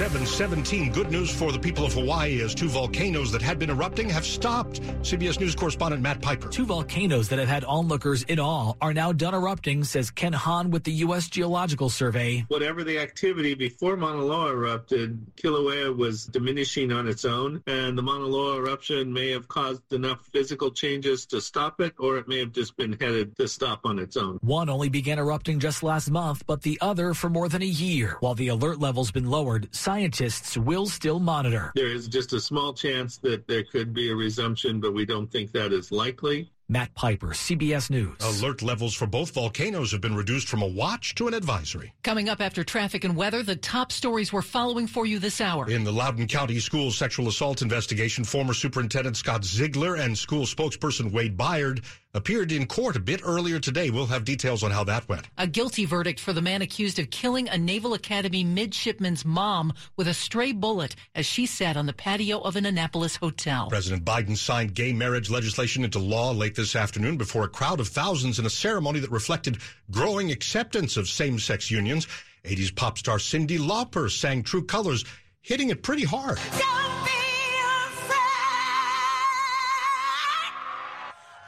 717. 0.00 0.92
Good 0.92 1.10
news 1.10 1.30
for 1.30 1.52
the 1.52 1.58
people 1.58 1.84
of 1.84 1.92
Hawaii 1.92 2.40
as 2.40 2.54
two 2.54 2.70
volcanoes 2.70 3.30
that 3.32 3.42
had 3.42 3.58
been 3.58 3.68
erupting 3.68 4.08
have 4.08 4.24
stopped. 4.24 4.80
CBS 5.02 5.38
News 5.38 5.54
correspondent 5.54 6.02
Matt 6.02 6.22
Piper. 6.22 6.48
Two 6.48 6.64
volcanoes 6.64 7.28
that 7.28 7.38
have 7.38 7.48
had 7.48 7.64
onlookers 7.64 8.22
in 8.22 8.40
awe 8.40 8.72
are 8.80 8.94
now 8.94 9.12
done 9.12 9.34
erupting, 9.34 9.84
says 9.84 10.10
Ken 10.10 10.32
Hon 10.32 10.70
with 10.70 10.84
the 10.84 10.92
U.S. 11.04 11.28
Geological 11.28 11.90
Survey. 11.90 12.46
Whatever 12.48 12.82
the 12.82 12.98
activity 12.98 13.52
before 13.52 13.94
Mauna 13.94 14.24
Loa 14.24 14.52
erupted, 14.52 15.20
Kilauea 15.36 15.94
was 15.94 16.24
diminishing 16.24 16.92
on 16.92 17.06
its 17.06 17.26
own, 17.26 17.62
and 17.66 17.98
the 17.98 18.00
Mauna 18.00 18.24
Loa 18.24 18.56
eruption 18.56 19.12
may 19.12 19.28
have 19.32 19.48
caused 19.48 19.92
enough 19.92 20.26
physical 20.32 20.70
changes 20.70 21.26
to 21.26 21.42
stop 21.42 21.78
it, 21.82 21.92
or 21.98 22.16
it 22.16 22.26
may 22.26 22.38
have 22.38 22.52
just 22.52 22.74
been 22.78 22.96
headed 22.98 23.36
to 23.36 23.46
stop 23.46 23.80
on 23.84 23.98
its 23.98 24.16
own. 24.16 24.38
One 24.40 24.70
only 24.70 24.88
began 24.88 25.18
erupting 25.18 25.60
just 25.60 25.82
last 25.82 26.10
month, 26.10 26.46
but 26.46 26.62
the 26.62 26.78
other 26.80 27.12
for 27.12 27.28
more 27.28 27.50
than 27.50 27.60
a 27.60 27.66
year. 27.66 28.16
While 28.20 28.34
the 28.34 28.48
alert 28.48 28.80
level's 28.80 29.10
been 29.10 29.28
lowered, 29.28 29.68
scientists 29.90 30.56
will 30.56 30.86
still 30.86 31.18
monitor. 31.18 31.72
There 31.74 31.88
is 31.88 32.06
just 32.06 32.32
a 32.32 32.40
small 32.40 32.72
chance 32.72 33.18
that 33.18 33.48
there 33.48 33.64
could 33.64 33.92
be 33.92 34.12
a 34.12 34.14
resumption, 34.14 34.78
but 34.78 34.94
we 34.94 35.04
don't 35.04 35.26
think 35.26 35.50
that 35.50 35.72
is 35.72 35.90
likely. 35.90 36.48
Matt 36.70 36.94
Piper, 36.94 37.30
CBS 37.30 37.90
News. 37.90 38.14
Alert 38.20 38.62
levels 38.62 38.94
for 38.94 39.04
both 39.04 39.32
volcanoes 39.32 39.90
have 39.90 40.00
been 40.00 40.14
reduced 40.14 40.46
from 40.46 40.62
a 40.62 40.66
watch 40.68 41.16
to 41.16 41.26
an 41.26 41.34
advisory. 41.34 41.92
Coming 42.04 42.28
up 42.28 42.40
after 42.40 42.62
traffic 42.62 43.02
and 43.02 43.16
weather, 43.16 43.42
the 43.42 43.56
top 43.56 43.90
stories 43.90 44.32
we're 44.32 44.40
following 44.40 44.86
for 44.86 45.04
you 45.04 45.18
this 45.18 45.40
hour. 45.40 45.68
In 45.68 45.82
the 45.82 45.90
Loudoun 45.90 46.28
County 46.28 46.60
School 46.60 46.92
sexual 46.92 47.26
assault 47.26 47.60
investigation, 47.60 48.22
former 48.22 48.54
Superintendent 48.54 49.16
Scott 49.16 49.44
Ziegler 49.44 49.96
and 49.96 50.16
school 50.16 50.44
spokesperson 50.44 51.10
Wade 51.10 51.36
Byard 51.36 51.82
appeared 52.14 52.50
in 52.52 52.66
court 52.66 52.96
a 52.96 53.00
bit 53.00 53.20
earlier 53.24 53.60
today. 53.60 53.90
We'll 53.90 54.06
have 54.06 54.24
details 54.24 54.62
on 54.62 54.70
how 54.70 54.84
that 54.84 55.08
went. 55.08 55.28
A 55.38 55.46
guilty 55.46 55.84
verdict 55.84 56.18
for 56.18 56.32
the 56.32 56.42
man 56.42 56.62
accused 56.62 56.98
of 56.98 57.10
killing 57.10 57.48
a 57.48 57.56
Naval 57.56 57.94
Academy 57.94 58.42
midshipman's 58.42 59.24
mom 59.24 59.72
with 59.96 60.08
a 60.08 60.14
stray 60.14 60.52
bullet 60.52 60.96
as 61.14 61.26
she 61.26 61.46
sat 61.46 61.76
on 61.76 61.86
the 61.86 61.92
patio 61.92 62.40
of 62.40 62.56
an 62.56 62.66
Annapolis 62.66 63.16
hotel. 63.16 63.68
President 63.68 64.04
Biden 64.04 64.36
signed 64.36 64.74
gay 64.74 64.92
marriage 64.92 65.30
legislation 65.30 65.84
into 65.84 65.98
law 65.98 66.32
late 66.32 66.54
this 66.60 66.76
afternoon 66.76 67.16
before 67.16 67.44
a 67.44 67.48
crowd 67.48 67.80
of 67.80 67.88
thousands 67.88 68.38
in 68.38 68.44
a 68.44 68.50
ceremony 68.50 69.00
that 69.00 69.10
reflected 69.10 69.56
growing 69.90 70.30
acceptance 70.30 70.98
of 70.98 71.08
same-sex 71.08 71.70
unions. 71.70 72.06
80s 72.44 72.74
pop 72.76 72.98
star 72.98 73.16
Cyndi 73.16 73.58
Lauper 73.58 74.10
sang 74.10 74.42
True 74.42 74.62
Colors, 74.62 75.06
hitting 75.40 75.70
it 75.70 75.82
pretty 75.82 76.04
hard. 76.04 76.36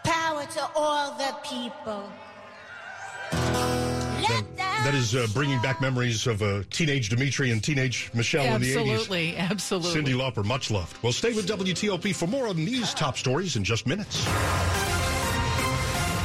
Power 0.02 0.46
to 0.46 0.70
all 0.74 1.12
the 1.18 1.36
people. 1.44 2.10
That 4.84 4.94
is 4.94 5.14
uh, 5.14 5.28
bringing 5.32 5.60
back 5.60 5.80
memories 5.80 6.26
of 6.26 6.42
uh, 6.42 6.62
teenage 6.70 7.08
Dimitri 7.08 7.52
and 7.52 7.62
teenage 7.62 8.10
Michelle 8.14 8.46
absolutely, 8.46 8.80
in 8.80 9.36
the 9.36 9.40
80s. 9.40 9.50
Absolutely, 9.50 9.92
absolutely. 9.94 10.14
Cyndi 10.14 10.16
Lauper, 10.16 10.44
much 10.44 10.70
loved. 10.72 11.00
Well, 11.02 11.12
stay 11.12 11.32
with 11.34 11.46
WTOP 11.46 12.16
for 12.16 12.26
more 12.26 12.48
on 12.48 12.56
these 12.56 12.92
top 12.92 13.16
stories 13.16 13.54
in 13.54 13.62
just 13.62 13.86
minutes. 13.86 14.26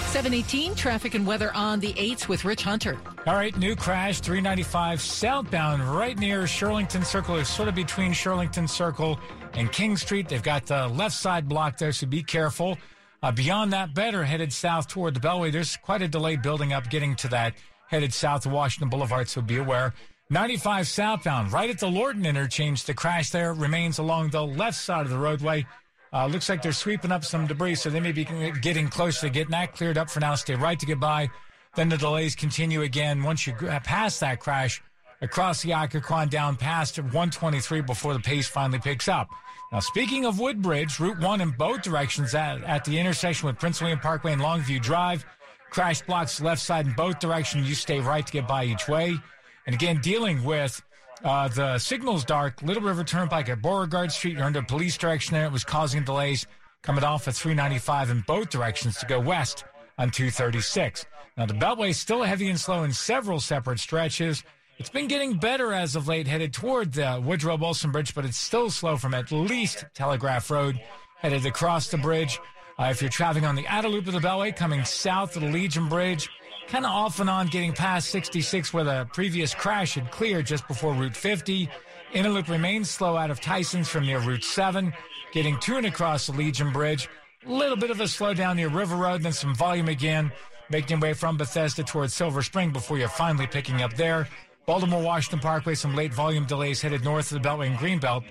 718 0.07 0.73
traffic 0.73 1.15
and 1.15 1.27
weather 1.27 1.53
on 1.53 1.81
the 1.81 1.91
8s 1.93 2.29
with 2.29 2.45
Rich 2.45 2.63
Hunter. 2.63 2.97
All 3.25 3.35
right, 3.35 3.55
new 3.57 3.75
crash 3.75 4.21
395 4.21 5.01
southbound 5.01 5.83
right 5.83 6.17
near 6.17 6.43
Shirlington 6.43 7.05
Circle. 7.05 7.35
It's 7.35 7.49
sort 7.49 7.67
of 7.67 7.75
between 7.75 8.13
Shirlington 8.13 8.69
Circle 8.69 9.19
and 9.53 9.69
King 9.69 9.97
Street. 9.97 10.29
They've 10.29 10.41
got 10.41 10.65
the 10.65 10.87
left 10.87 11.13
side 11.13 11.49
blocked 11.49 11.79
there, 11.79 11.91
so 11.91 12.07
be 12.07 12.23
careful. 12.23 12.77
Uh, 13.21 13.33
beyond 13.33 13.73
that, 13.73 13.93
better 13.93 14.23
headed 14.23 14.53
south 14.53 14.87
toward 14.87 15.13
the 15.13 15.19
Beltway. 15.19 15.51
There's 15.51 15.75
quite 15.75 16.01
a 16.01 16.07
delay 16.07 16.37
building 16.37 16.71
up 16.71 16.89
getting 16.89 17.15
to 17.17 17.27
that 17.27 17.55
headed 17.87 18.13
south 18.13 18.47
Washington 18.47 18.89
Boulevard, 18.89 19.27
so 19.27 19.41
be 19.41 19.57
aware. 19.57 19.93
95 20.29 20.87
southbound, 20.87 21.51
right 21.51 21.69
at 21.69 21.79
the 21.79 21.87
Lorton 21.87 22.25
interchange. 22.25 22.85
The 22.85 22.93
crash 22.93 23.31
there 23.31 23.53
remains 23.53 23.97
along 23.97 24.29
the 24.29 24.45
left 24.45 24.77
side 24.77 25.05
of 25.05 25.11
the 25.11 25.17
roadway. 25.17 25.65
Uh, 26.13 26.25
looks 26.27 26.49
like 26.49 26.61
they're 26.61 26.71
sweeping 26.71 27.11
up 27.11 27.23
some 27.23 27.47
debris, 27.47 27.75
so 27.75 27.89
they 27.89 27.99
may 27.99 28.11
be 28.11 28.25
getting 28.61 28.87
close 28.87 29.19
to 29.19 29.29
getting 29.29 29.51
that 29.51 29.75
cleared 29.75 29.97
up 29.97 30.09
for 30.09 30.19
now. 30.19 30.35
Stay 30.35 30.55
right 30.55 30.79
to 30.79 30.85
get 30.85 30.99
by. 30.99 31.29
Then 31.75 31.89
the 31.89 31.97
delays 31.97 32.35
continue 32.35 32.81
again 32.81 33.21
once 33.23 33.45
you 33.45 33.53
pass 33.53 34.19
that 34.19 34.39
crash 34.39 34.81
across 35.21 35.61
the 35.61 35.71
Occoquan 35.71 36.29
down 36.29 36.55
past 36.55 36.97
123 36.97 37.81
before 37.81 38.13
the 38.13 38.19
pace 38.19 38.47
finally 38.47 38.79
picks 38.79 39.07
up. 39.07 39.29
Now, 39.71 39.79
speaking 39.79 40.25
of 40.25 40.39
Woodbridge, 40.39 40.99
Route 40.99 41.19
1 41.19 41.41
in 41.41 41.49
both 41.51 41.81
directions 41.81 42.33
at, 42.33 42.63
at 42.63 42.85
the 42.85 42.97
intersection 42.97 43.47
with 43.47 43.59
Prince 43.59 43.81
William 43.81 43.99
Parkway 43.99 44.33
and 44.33 44.41
Longview 44.41 44.81
Drive. 44.81 45.25
Crash 45.69 46.01
blocks 46.03 46.39
left 46.39 46.61
side 46.61 46.87
in 46.87 46.93
both 46.93 47.19
directions. 47.19 47.67
You 47.67 47.75
stay 47.75 47.99
right 47.99 48.25
to 48.25 48.31
get 48.31 48.47
by 48.47 48.63
each 48.63 48.87
way. 48.87 49.17
And 49.65 49.75
again, 49.75 49.99
dealing 49.99 50.43
with 50.45 50.81
uh, 51.23 51.47
the 51.47 51.77
signals 51.79 52.23
dark, 52.23 52.61
Little 52.61 52.83
River 52.83 53.03
Turnpike 53.03 53.49
at 53.49 53.61
Beauregard 53.61 54.11
Street. 54.11 54.35
You're 54.37 54.45
under 54.45 54.61
police 54.61 54.97
direction 54.97 55.33
there. 55.33 55.45
It 55.45 55.51
was 55.51 55.63
causing 55.63 56.03
delays 56.03 56.45
coming 56.83 57.03
off 57.03 57.27
at 57.27 57.35
395 57.35 58.09
in 58.09 58.23
both 58.27 58.49
directions 58.49 58.97
to 58.99 59.05
go 59.05 59.19
west 59.19 59.65
on 59.97 60.11
236. 60.11 61.05
Now, 61.35 61.45
the 61.45 61.53
Beltway 61.53 61.89
is 61.89 61.99
still 61.99 62.23
heavy 62.23 62.49
and 62.49 62.59
slow 62.59 62.83
in 62.83 62.91
several 62.91 63.39
separate 63.39 63.79
stretches. 63.79 64.43
It's 64.77 64.89
been 64.89 65.07
getting 65.07 65.37
better 65.37 65.73
as 65.73 65.95
of 65.95 66.07
late, 66.07 66.27
headed 66.27 66.53
toward 66.53 66.93
the 66.93 67.21
Woodrow 67.23 67.57
Wilson 67.57 67.91
Bridge, 67.91 68.13
but 68.13 68.25
it's 68.25 68.37
still 68.37 68.69
slow 68.69 68.95
from 68.95 69.13
at 69.13 69.31
least 69.31 69.85
Telegraph 69.95 70.49
Road, 70.51 70.79
headed 71.17 71.45
across 71.45 71.89
the 71.89 71.97
bridge. 71.97 72.39
Uh, 72.79 72.89
if 72.91 73.01
you're 73.01 73.09
traveling 73.09 73.45
on 73.45 73.55
the 73.55 73.65
outer 73.67 73.89
loop 73.89 74.05
of 74.05 74.13
the 74.13 74.19
Beltway, 74.19 74.55
coming 74.55 74.85
south 74.85 75.35
of 75.35 75.41
the 75.41 75.49
Legion 75.49 75.89
Bridge, 75.89 76.29
kind 76.67 76.85
of 76.85 76.91
off 76.91 77.19
and 77.19 77.29
on 77.29 77.47
getting 77.47 77.73
past 77.73 78.09
66 78.09 78.73
where 78.73 78.83
the 78.83 79.07
previous 79.13 79.55
crash 79.55 79.95
had 79.95 80.11
cleared 80.11 80.45
just 80.45 80.67
before 80.67 80.93
Route 80.93 81.15
50. 81.15 81.69
Interloop 82.13 82.49
remains 82.49 82.89
slow 82.89 83.17
out 83.17 83.31
of 83.31 83.39
Tyson's 83.39 83.87
from 83.87 84.05
near 84.05 84.19
Route 84.19 84.43
7, 84.43 84.93
getting 85.33 85.57
to 85.59 85.77
and 85.77 85.85
across 85.85 86.27
the 86.27 86.33
Legion 86.33 86.71
Bridge. 86.71 87.09
A 87.45 87.51
little 87.51 87.77
bit 87.77 87.91
of 87.91 88.01
a 88.01 88.05
slowdown 88.05 88.57
near 88.57 88.69
River 88.69 88.95
Road, 88.95 89.23
then 89.23 89.33
some 89.33 89.55
volume 89.55 89.87
again, 89.87 90.31
making 90.69 90.97
your 90.97 90.99
way 90.99 91.13
from 91.13 91.37
Bethesda 91.37 91.83
towards 91.83 92.13
Silver 92.13 92.41
Spring 92.41 92.71
before 92.71 92.97
you're 92.97 93.07
finally 93.09 93.47
picking 93.47 93.81
up 93.81 93.93
there. 93.93 94.27
Baltimore 94.65 95.01
Washington 95.01 95.39
Parkway, 95.39 95.75
some 95.75 95.95
late 95.95 96.13
volume 96.13 96.45
delays 96.45 96.81
headed 96.81 97.03
north 97.03 97.31
of 97.31 97.41
the 97.41 97.47
Beltway 97.47 97.67
and 97.67 97.77
Greenbelt 97.77 98.25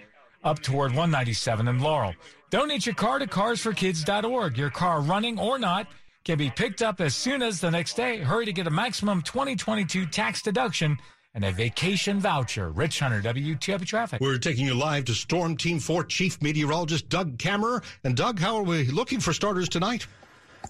up 0.44 0.60
toward 0.60 0.90
197 0.90 1.68
and 1.68 1.80
Laurel. 1.80 2.14
Donate 2.50 2.84
your 2.84 2.94
car 2.94 3.18
to 3.18 3.26
carsforkids.org. 3.26 4.58
Your 4.58 4.70
car 4.70 5.00
running 5.00 5.38
or 5.38 5.58
not 5.58 5.88
can 6.26 6.36
be 6.36 6.50
picked 6.50 6.82
up 6.82 7.00
as 7.00 7.14
soon 7.14 7.40
as 7.40 7.60
the 7.60 7.70
next 7.70 7.94
day. 7.94 8.18
Hurry 8.18 8.46
to 8.46 8.52
get 8.52 8.66
a 8.66 8.70
maximum 8.70 9.22
2022 9.22 10.06
tax 10.06 10.42
deduction 10.42 10.98
and 11.34 11.44
a 11.44 11.52
vacation 11.52 12.18
voucher. 12.18 12.70
Rich 12.70 12.98
Hunter, 12.98 13.22
WTOP 13.22 13.86
Traffic. 13.86 14.20
We're 14.20 14.38
taking 14.38 14.66
you 14.66 14.74
live 14.74 15.04
to 15.04 15.14
Storm 15.14 15.56
Team 15.56 15.78
4 15.78 16.02
Chief 16.04 16.42
Meteorologist 16.42 17.08
Doug 17.08 17.38
Kammerer. 17.38 17.84
And 18.02 18.16
Doug, 18.16 18.40
how 18.40 18.56
are 18.56 18.64
we 18.64 18.86
looking 18.86 19.20
for 19.20 19.32
starters 19.32 19.68
tonight? 19.68 20.08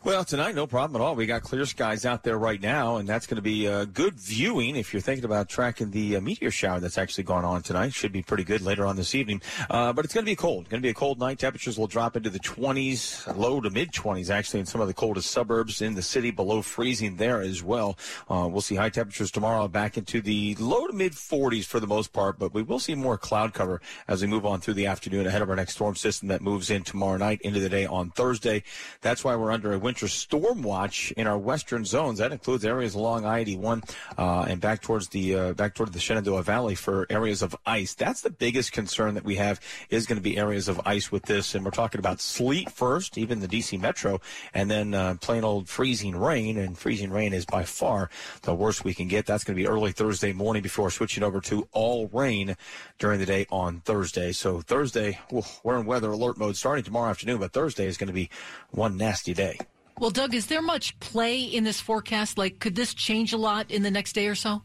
Well, 0.04 0.24
tonight, 0.24 0.54
no 0.54 0.66
problem 0.66 1.00
at 1.00 1.04
all. 1.04 1.14
We 1.14 1.26
got 1.26 1.42
clear 1.42 1.64
skies 1.64 2.04
out 2.04 2.22
there 2.22 2.38
right 2.38 2.60
now, 2.60 2.96
and 2.96 3.08
that's 3.08 3.26
going 3.26 3.36
to 3.36 3.42
be 3.42 3.66
uh, 3.66 3.86
good 3.86 4.14
viewing 4.14 4.76
if 4.76 4.92
you're 4.92 5.00
thinking 5.00 5.24
about 5.24 5.48
tracking 5.48 5.90
the 5.90 6.16
uh, 6.16 6.20
meteor 6.20 6.50
shower 6.50 6.80
that's 6.80 6.98
actually 6.98 7.24
going 7.24 7.44
on 7.44 7.62
tonight. 7.62 7.92
Should 7.92 8.12
be 8.12 8.22
pretty 8.22 8.44
good 8.44 8.62
later 8.62 8.84
on 8.84 8.96
this 8.96 9.14
evening. 9.14 9.42
Uh, 9.70 9.92
but 9.92 10.04
it's 10.04 10.14
going 10.14 10.24
to 10.24 10.30
be 10.30 10.36
cold. 10.36 10.68
Going 10.68 10.80
to 10.80 10.86
be 10.86 10.90
a 10.90 10.94
cold 10.94 11.18
night. 11.18 11.38
Temperatures 11.38 11.78
will 11.78 11.86
drop 11.86 12.16
into 12.16 12.30
the 12.30 12.38
20s, 12.38 13.36
low 13.36 13.60
to 13.60 13.70
mid 13.70 13.92
20s, 13.92 14.30
actually, 14.30 14.60
in 14.60 14.66
some 14.66 14.80
of 14.80 14.88
the 14.88 14.94
coldest 14.94 15.30
suburbs 15.30 15.80
in 15.80 15.94
the 15.94 16.02
city, 16.02 16.30
below 16.30 16.62
freezing 16.62 17.16
there 17.16 17.40
as 17.40 17.62
well. 17.62 17.96
Uh, 18.28 18.48
we'll 18.50 18.60
see 18.60 18.74
high 18.74 18.90
temperatures 18.90 19.30
tomorrow 19.30 19.66
back 19.68 19.96
into 19.96 20.20
the 20.20 20.56
low 20.56 20.86
to 20.86 20.92
mid 20.92 21.12
40s 21.12 21.64
for 21.64 21.80
the 21.80 21.86
most 21.86 22.12
part, 22.12 22.38
but 22.38 22.52
we 22.52 22.62
will 22.62 22.78
see 22.80 22.94
more 22.94 23.16
cloud 23.16 23.54
cover 23.54 23.80
as 24.08 24.20
we 24.20 24.28
move 24.28 24.46
on 24.46 24.60
through 24.60 24.74
the 24.74 24.86
afternoon 24.86 25.26
ahead 25.26 25.42
of 25.42 25.50
our 25.50 25.56
next 25.56 25.74
storm 25.74 25.96
system 25.96 26.28
that 26.28 26.42
moves 26.42 26.70
in 26.70 26.82
tomorrow 26.82 27.16
night 27.16 27.40
into 27.42 27.60
the 27.60 27.68
day 27.68 27.86
on 27.86 28.10
Thursday. 28.10 28.62
That's 29.00 29.24
why 29.24 29.36
we're 29.36 29.52
under 29.52 29.72
a 29.72 29.85
winter 29.86 30.08
storm 30.08 30.62
watch 30.62 31.12
in 31.12 31.28
our 31.28 31.38
western 31.38 31.84
zones. 31.84 32.18
That 32.18 32.32
includes 32.32 32.64
areas 32.64 32.96
along 32.96 33.24
I-81 33.24 33.88
uh, 34.18 34.44
and 34.48 34.60
back 34.60 34.82
towards 34.82 35.06
the 35.10 35.36
uh, 35.36 35.52
back 35.52 35.76
toward 35.76 35.92
the 35.92 36.00
Shenandoah 36.00 36.42
Valley 36.42 36.74
for 36.74 37.06
areas 37.08 37.40
of 37.40 37.54
ice. 37.64 37.94
That's 37.94 38.20
the 38.20 38.30
biggest 38.30 38.72
concern 38.72 39.14
that 39.14 39.22
we 39.22 39.36
have 39.36 39.60
is 39.88 40.06
going 40.06 40.16
to 40.16 40.22
be 40.22 40.36
areas 40.36 40.66
of 40.66 40.80
ice 40.84 41.12
with 41.12 41.22
this, 41.26 41.54
and 41.54 41.64
we're 41.64 41.70
talking 41.70 42.00
about 42.00 42.20
sleet 42.20 42.68
first, 42.68 43.16
even 43.16 43.38
the 43.38 43.46
DC 43.46 43.80
Metro, 43.80 44.20
and 44.52 44.68
then 44.68 44.92
uh, 44.92 45.14
plain 45.20 45.44
old 45.44 45.68
freezing 45.68 46.16
rain. 46.16 46.58
And 46.58 46.76
freezing 46.76 47.12
rain 47.12 47.32
is 47.32 47.46
by 47.46 47.62
far 47.62 48.10
the 48.42 48.56
worst 48.56 48.84
we 48.84 48.92
can 48.92 49.06
get. 49.06 49.24
That's 49.24 49.44
going 49.44 49.56
to 49.56 49.62
be 49.62 49.68
early 49.68 49.92
Thursday 49.92 50.32
morning 50.32 50.64
before 50.64 50.90
switching 50.90 51.22
over 51.22 51.40
to 51.42 51.68
all 51.70 52.08
rain 52.08 52.56
during 52.98 53.20
the 53.20 53.26
day 53.26 53.46
on 53.52 53.82
Thursday. 53.82 54.32
So 54.32 54.62
Thursday, 54.62 55.20
we're 55.62 55.78
in 55.78 55.86
weather 55.86 56.10
alert 56.10 56.38
mode 56.38 56.56
starting 56.56 56.82
tomorrow 56.82 57.10
afternoon, 57.10 57.38
but 57.38 57.52
Thursday 57.52 57.86
is 57.86 57.96
going 57.96 58.08
to 58.08 58.12
be 58.12 58.30
one 58.72 58.96
nasty 58.96 59.32
day. 59.32 59.60
Well, 59.98 60.10
Doug, 60.10 60.34
is 60.34 60.46
there 60.46 60.60
much 60.60 60.98
play 61.00 61.40
in 61.40 61.64
this 61.64 61.80
forecast? 61.80 62.36
Like, 62.36 62.58
could 62.58 62.74
this 62.74 62.92
change 62.92 63.32
a 63.32 63.38
lot 63.38 63.70
in 63.70 63.82
the 63.82 63.90
next 63.90 64.12
day 64.12 64.26
or 64.26 64.34
so? 64.34 64.62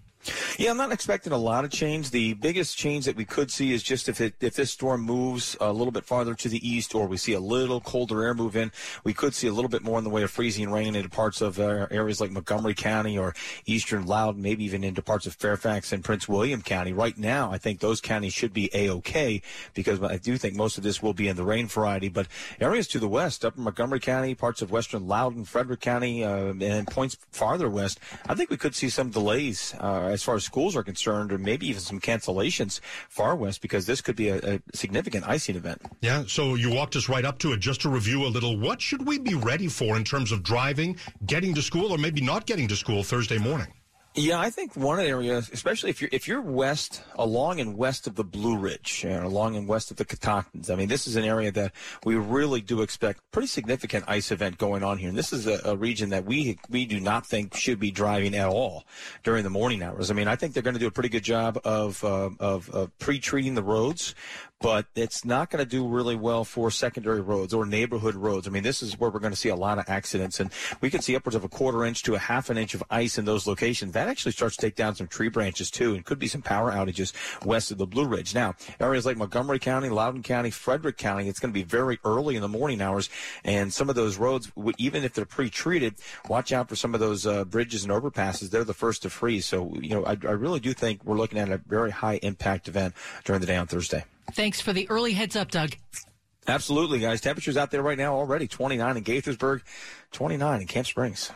Yeah, 0.58 0.72
I'm 0.72 0.78
not 0.78 0.92
expecting 0.92 1.34
a 1.34 1.38
lot 1.38 1.66
of 1.66 1.72
change. 1.72 2.12
The 2.12 2.34
biggest 2.34 2.78
change 2.78 3.06
that 3.06 3.16
we 3.16 3.26
could 3.26 3.50
see 3.50 3.74
is 3.74 3.82
just 3.82 4.08
if 4.08 4.22
it 4.22 4.36
if 4.42 4.56
this 4.56 4.72
storm 4.72 5.02
moves 5.02 5.58
a 5.60 5.72
little 5.72 5.92
bit 5.92 6.06
farther 6.06 6.36
to 6.36 6.50
the 6.50 6.68
east, 6.68 6.94
or 6.94 7.08
we 7.08 7.18
see 7.18 7.34
a 7.34 7.40
little 7.40 7.82
colder 7.82 8.24
air 8.24 8.34
move 8.34 8.56
in, 8.56 8.72
we 9.04 9.14
could 9.14 9.34
see 9.34 9.48
a 9.48 9.54
little 9.54 9.70
bit 9.70 9.84
more 9.84 9.98
in 9.98 10.04
the 10.04 10.10
way 10.10 10.24
of 10.24 10.32
freezing 10.32 10.72
rain 10.72 10.96
into 10.96 11.10
parts 11.10 11.42
of 11.42 11.60
uh, 11.60 11.88
areas 11.90 12.22
like 12.22 12.32
Montgomery 12.32 12.74
County 12.74 13.18
or 13.18 13.34
eastern 13.66 14.06
Loudoun, 14.06 14.42
maybe 14.42 14.64
even 14.64 14.84
into 14.84 15.02
parts 15.02 15.26
of 15.26 15.34
Fairfax 15.36 15.92
and 15.92 16.04
Prince 16.04 16.28
William 16.28 16.62
County. 16.62 16.94
Right 16.94 17.18
now, 17.18 17.52
I 17.52 17.58
think 17.58 17.80
those 17.80 18.00
counties 18.00 18.34
should 18.34 18.54
be 18.54 18.70
a 18.74 18.90
okay 18.90 19.42
because 19.74 20.02
I 20.02 20.18
do 20.18 20.38
think 20.38 20.56
most 20.56 20.78
of 20.78 20.84
this 20.84 21.02
will 21.02 21.14
be 21.14 21.28
in 21.28 21.36
the 21.36 21.44
rain 21.44 21.68
variety. 21.68 22.10
But 22.10 22.28
areas 22.60 22.88
to 22.90 23.00
the 23.00 23.08
west, 23.08 23.44
up 23.44 23.58
in 23.58 23.64
Montgomery 23.64 24.00
County, 24.00 24.36
parts 24.36 24.62
of 24.62 24.72
western 24.72 25.08
Loudoun, 25.08 25.46
Frederick 25.46 25.80
County, 25.80 26.24
uh, 26.24 26.54
and 26.62 26.88
points 26.88 27.18
farther 27.32 27.70
west, 27.70 28.00
I 28.28 28.36
think 28.36 28.50
we 28.50 28.58
could 28.58 28.76
see 28.76 28.90
some 28.90 29.10
delays. 29.10 29.74
Uh, 29.80 30.11
Uh, 30.12 30.14
as 30.14 30.24
far 30.24 30.36
as 30.36 30.44
schools 30.44 30.76
are 30.76 30.84
concerned, 30.84 31.32
or 31.32 31.38
maybe 31.38 31.68
even 31.68 31.82
some 31.82 32.00
cancellations 32.00 32.80
far 33.10 33.36
west, 33.36 33.62
because 33.62 33.86
this 33.86 34.02
could 34.02 34.16
be 34.16 34.30
a, 34.30 34.56
a 34.56 34.62
significant 34.74 35.28
icing 35.28 35.56
event. 35.56 35.82
Yeah, 36.02 36.24
so 36.28 36.56
you 36.56 36.70
walked 36.70 36.96
us 36.96 37.08
right 37.08 37.24
up 37.24 37.40
to 37.40 37.54
it 37.54 37.60
just 37.60 37.82
to 37.82 37.90
review 37.90 38.26
a 38.26 38.28
little. 38.28 38.58
What 38.58 38.82
should 38.82 39.08
we 39.08 39.20
be 39.20 39.36
ready 39.36 39.68
for 39.68 39.96
in 39.96 40.04
terms 40.04 40.32
of 40.32 40.44
driving, 40.44 40.98
getting 41.26 41.54
to 41.56 41.62
school, 41.62 41.92
or 41.92 41.98
maybe 41.98 42.22
not 42.22 42.46
getting 42.46 42.68
to 42.68 42.76
school 42.76 43.04
Thursday 43.04 43.38
morning? 43.38 43.68
Yeah, 44.14 44.42
I 44.42 44.50
think 44.50 44.76
one 44.76 45.00
area, 45.00 45.38
especially 45.38 45.90
if 45.90 46.02
you're 46.02 46.10
if 46.12 46.28
you're 46.28 46.42
west, 46.42 47.02
along 47.16 47.62
and 47.62 47.78
west 47.78 48.08
of 48.08 48.16
the 48.16 48.26
Blue 48.26 48.58
Ridge, 48.58 49.06
and 49.08 49.24
along 49.24 49.56
and 49.56 49.70
west 49.70 49.90
of 49.90 49.96
the 49.96 50.04
Catoctins. 50.04 50.70
I 50.70 50.76
mean, 50.76 50.90
this 50.90 51.08
is 51.08 51.16
an 51.16 51.24
area 51.24 51.50
that 51.54 51.72
we 52.04 52.16
really 52.16 52.60
do 52.60 52.82
expect 52.82 53.22
pretty 53.32 53.48
significant 53.48 54.04
ice 54.10 54.30
event 54.30 54.58
going 54.58 54.84
on 54.84 54.98
here. 54.98 55.08
And 55.08 55.18
this 55.18 55.32
is 55.32 55.48
a, 55.48 55.62
a 55.64 55.78
region 55.78 56.10
that 56.10 56.26
we 56.26 56.60
we 56.70 56.86
do 56.86 57.00
not 57.00 57.26
think 57.26 57.56
should 57.56 57.80
be 57.80 57.90
driving 57.90 58.36
at 58.36 58.50
all 58.50 58.84
during 59.24 59.46
the 59.46 59.50
morning 59.50 59.82
hours. 59.82 60.12
I 60.12 60.14
mean, 60.14 60.28
I 60.28 60.36
think 60.36 60.54
they're 60.54 60.64
going 60.64 60.74
to 60.74 60.80
do 60.80 60.88
a 60.88 60.92
pretty 60.92 61.08
good 61.08 61.24
job 61.24 61.62
of 61.64 62.04
uh, 62.04 62.32
of, 62.38 62.70
of 62.72 63.00
pre-treating 63.00 63.56
the 63.56 63.64
roads, 63.64 64.14
but 64.62 64.86
it's 64.96 65.26
not 65.26 65.50
going 65.50 65.64
to 65.64 65.70
do 65.70 65.88
really 65.88 66.16
well 66.16 66.44
for 66.44 66.70
secondary 66.70 67.22
roads 67.22 67.54
or 67.54 67.66
neighborhood 67.66 68.16
roads. 68.16 68.48
I 68.48 68.52
mean, 68.52 68.64
this 68.64 68.82
is 68.82 69.00
where 69.00 69.10
we're 69.10 69.20
going 69.20 69.34
to 69.34 69.38
see 69.38 69.50
a 69.50 69.56
lot 69.56 69.80
of 69.80 69.90
accidents, 69.90 70.40
and 70.40 70.52
we 70.82 70.90
could 70.90 71.04
see 71.04 71.16
upwards 71.16 71.36
of 71.36 71.44
a 71.44 71.50
quarter 71.50 71.84
inch 71.84 72.04
to 72.04 72.16
a 72.16 72.20
half 72.20 72.50
an 72.50 72.58
inch 72.58 72.74
of 72.74 72.84
ice 72.90 73.18
in 73.18 73.26
those 73.26 73.48
locations. 73.48 73.94
That 73.94 74.08
actually 74.08 74.34
starts 74.34 74.56
to 74.58 74.62
take 74.62 74.76
down 74.76 74.96
some 74.96 75.08
tree 75.08 75.30
branches 75.30 75.72
too, 75.72 75.96
and 75.96 76.06
could 76.06 76.20
be 76.20 76.28
some 76.28 76.42
power 76.42 76.72
outages 76.72 77.14
west 77.46 77.72
of 77.72 77.78
the 77.78 77.88
Blue 77.88 78.06
Ridge. 78.06 78.36
Now, 78.36 78.56
areas 78.80 79.06
like 79.06 79.18
Montgomery 79.18 79.60
County, 79.60 79.90
Loudoun 79.90 80.24
County, 80.24 80.52
Frederick 80.52 80.98
County, 80.98 81.28
it's 81.28 81.40
going 81.40 81.54
to 81.54 81.60
be 81.60 81.64
very 81.64 82.00
early 82.06 82.36
in 82.36 82.42
the 82.42 82.48
morning 82.48 82.82
hours, 82.82 83.10
and 83.44 83.74
some 83.74 83.90
of 83.90 83.96
those 83.96 84.18
roads, 84.18 84.52
even 84.78 85.04
if 85.04 85.14
they're 85.14 85.26
pre-treated, 85.26 85.96
watch 86.28 86.52
out 86.52 86.70
for 86.70 86.76
some 86.76 86.94
of 86.94 87.00
those 87.00 87.26
uh, 87.26 87.44
bridges 87.46 87.84
and 87.84 87.92
overpasses. 87.92 88.50
They're 88.50 88.64
the 88.64 88.74
first 88.74 89.02
to 89.04 89.10
freeze. 89.10 89.46
So, 89.46 89.74
you 89.76 89.90
know, 89.90 90.06
I, 90.06 90.12
I 90.12 90.34
really 90.34 90.60
do 90.60 90.74
think 90.74 91.04
we're 91.04 91.18
looking 91.18 91.40
at 91.40 91.50
a 91.50 91.58
very 91.58 91.92
high 91.92 92.20
impact 92.22 92.68
event 92.68 92.94
during 93.24 93.42
the 93.42 93.48
day 93.48 93.58
on 93.58 93.68
Thursday. 93.68 94.06
Thanks 94.34 94.62
for 94.62 94.74
the 94.74 94.90
early 94.90 95.14
heads 95.14 95.36
up, 95.36 95.52
Doug. 95.52 95.76
Absolutely, 96.48 97.00
guys. 97.00 97.22
Temperatures 97.22 97.58
out 97.58 97.72
there 97.72 97.82
right 97.82 97.98
now 97.98 98.16
already 98.16 98.48
29 98.48 98.98
in 98.98 99.04
Gaithersburg, 99.04 99.62
29 100.12 100.62
in 100.62 100.68
Camp 100.68 100.88
Springs. 100.88 101.32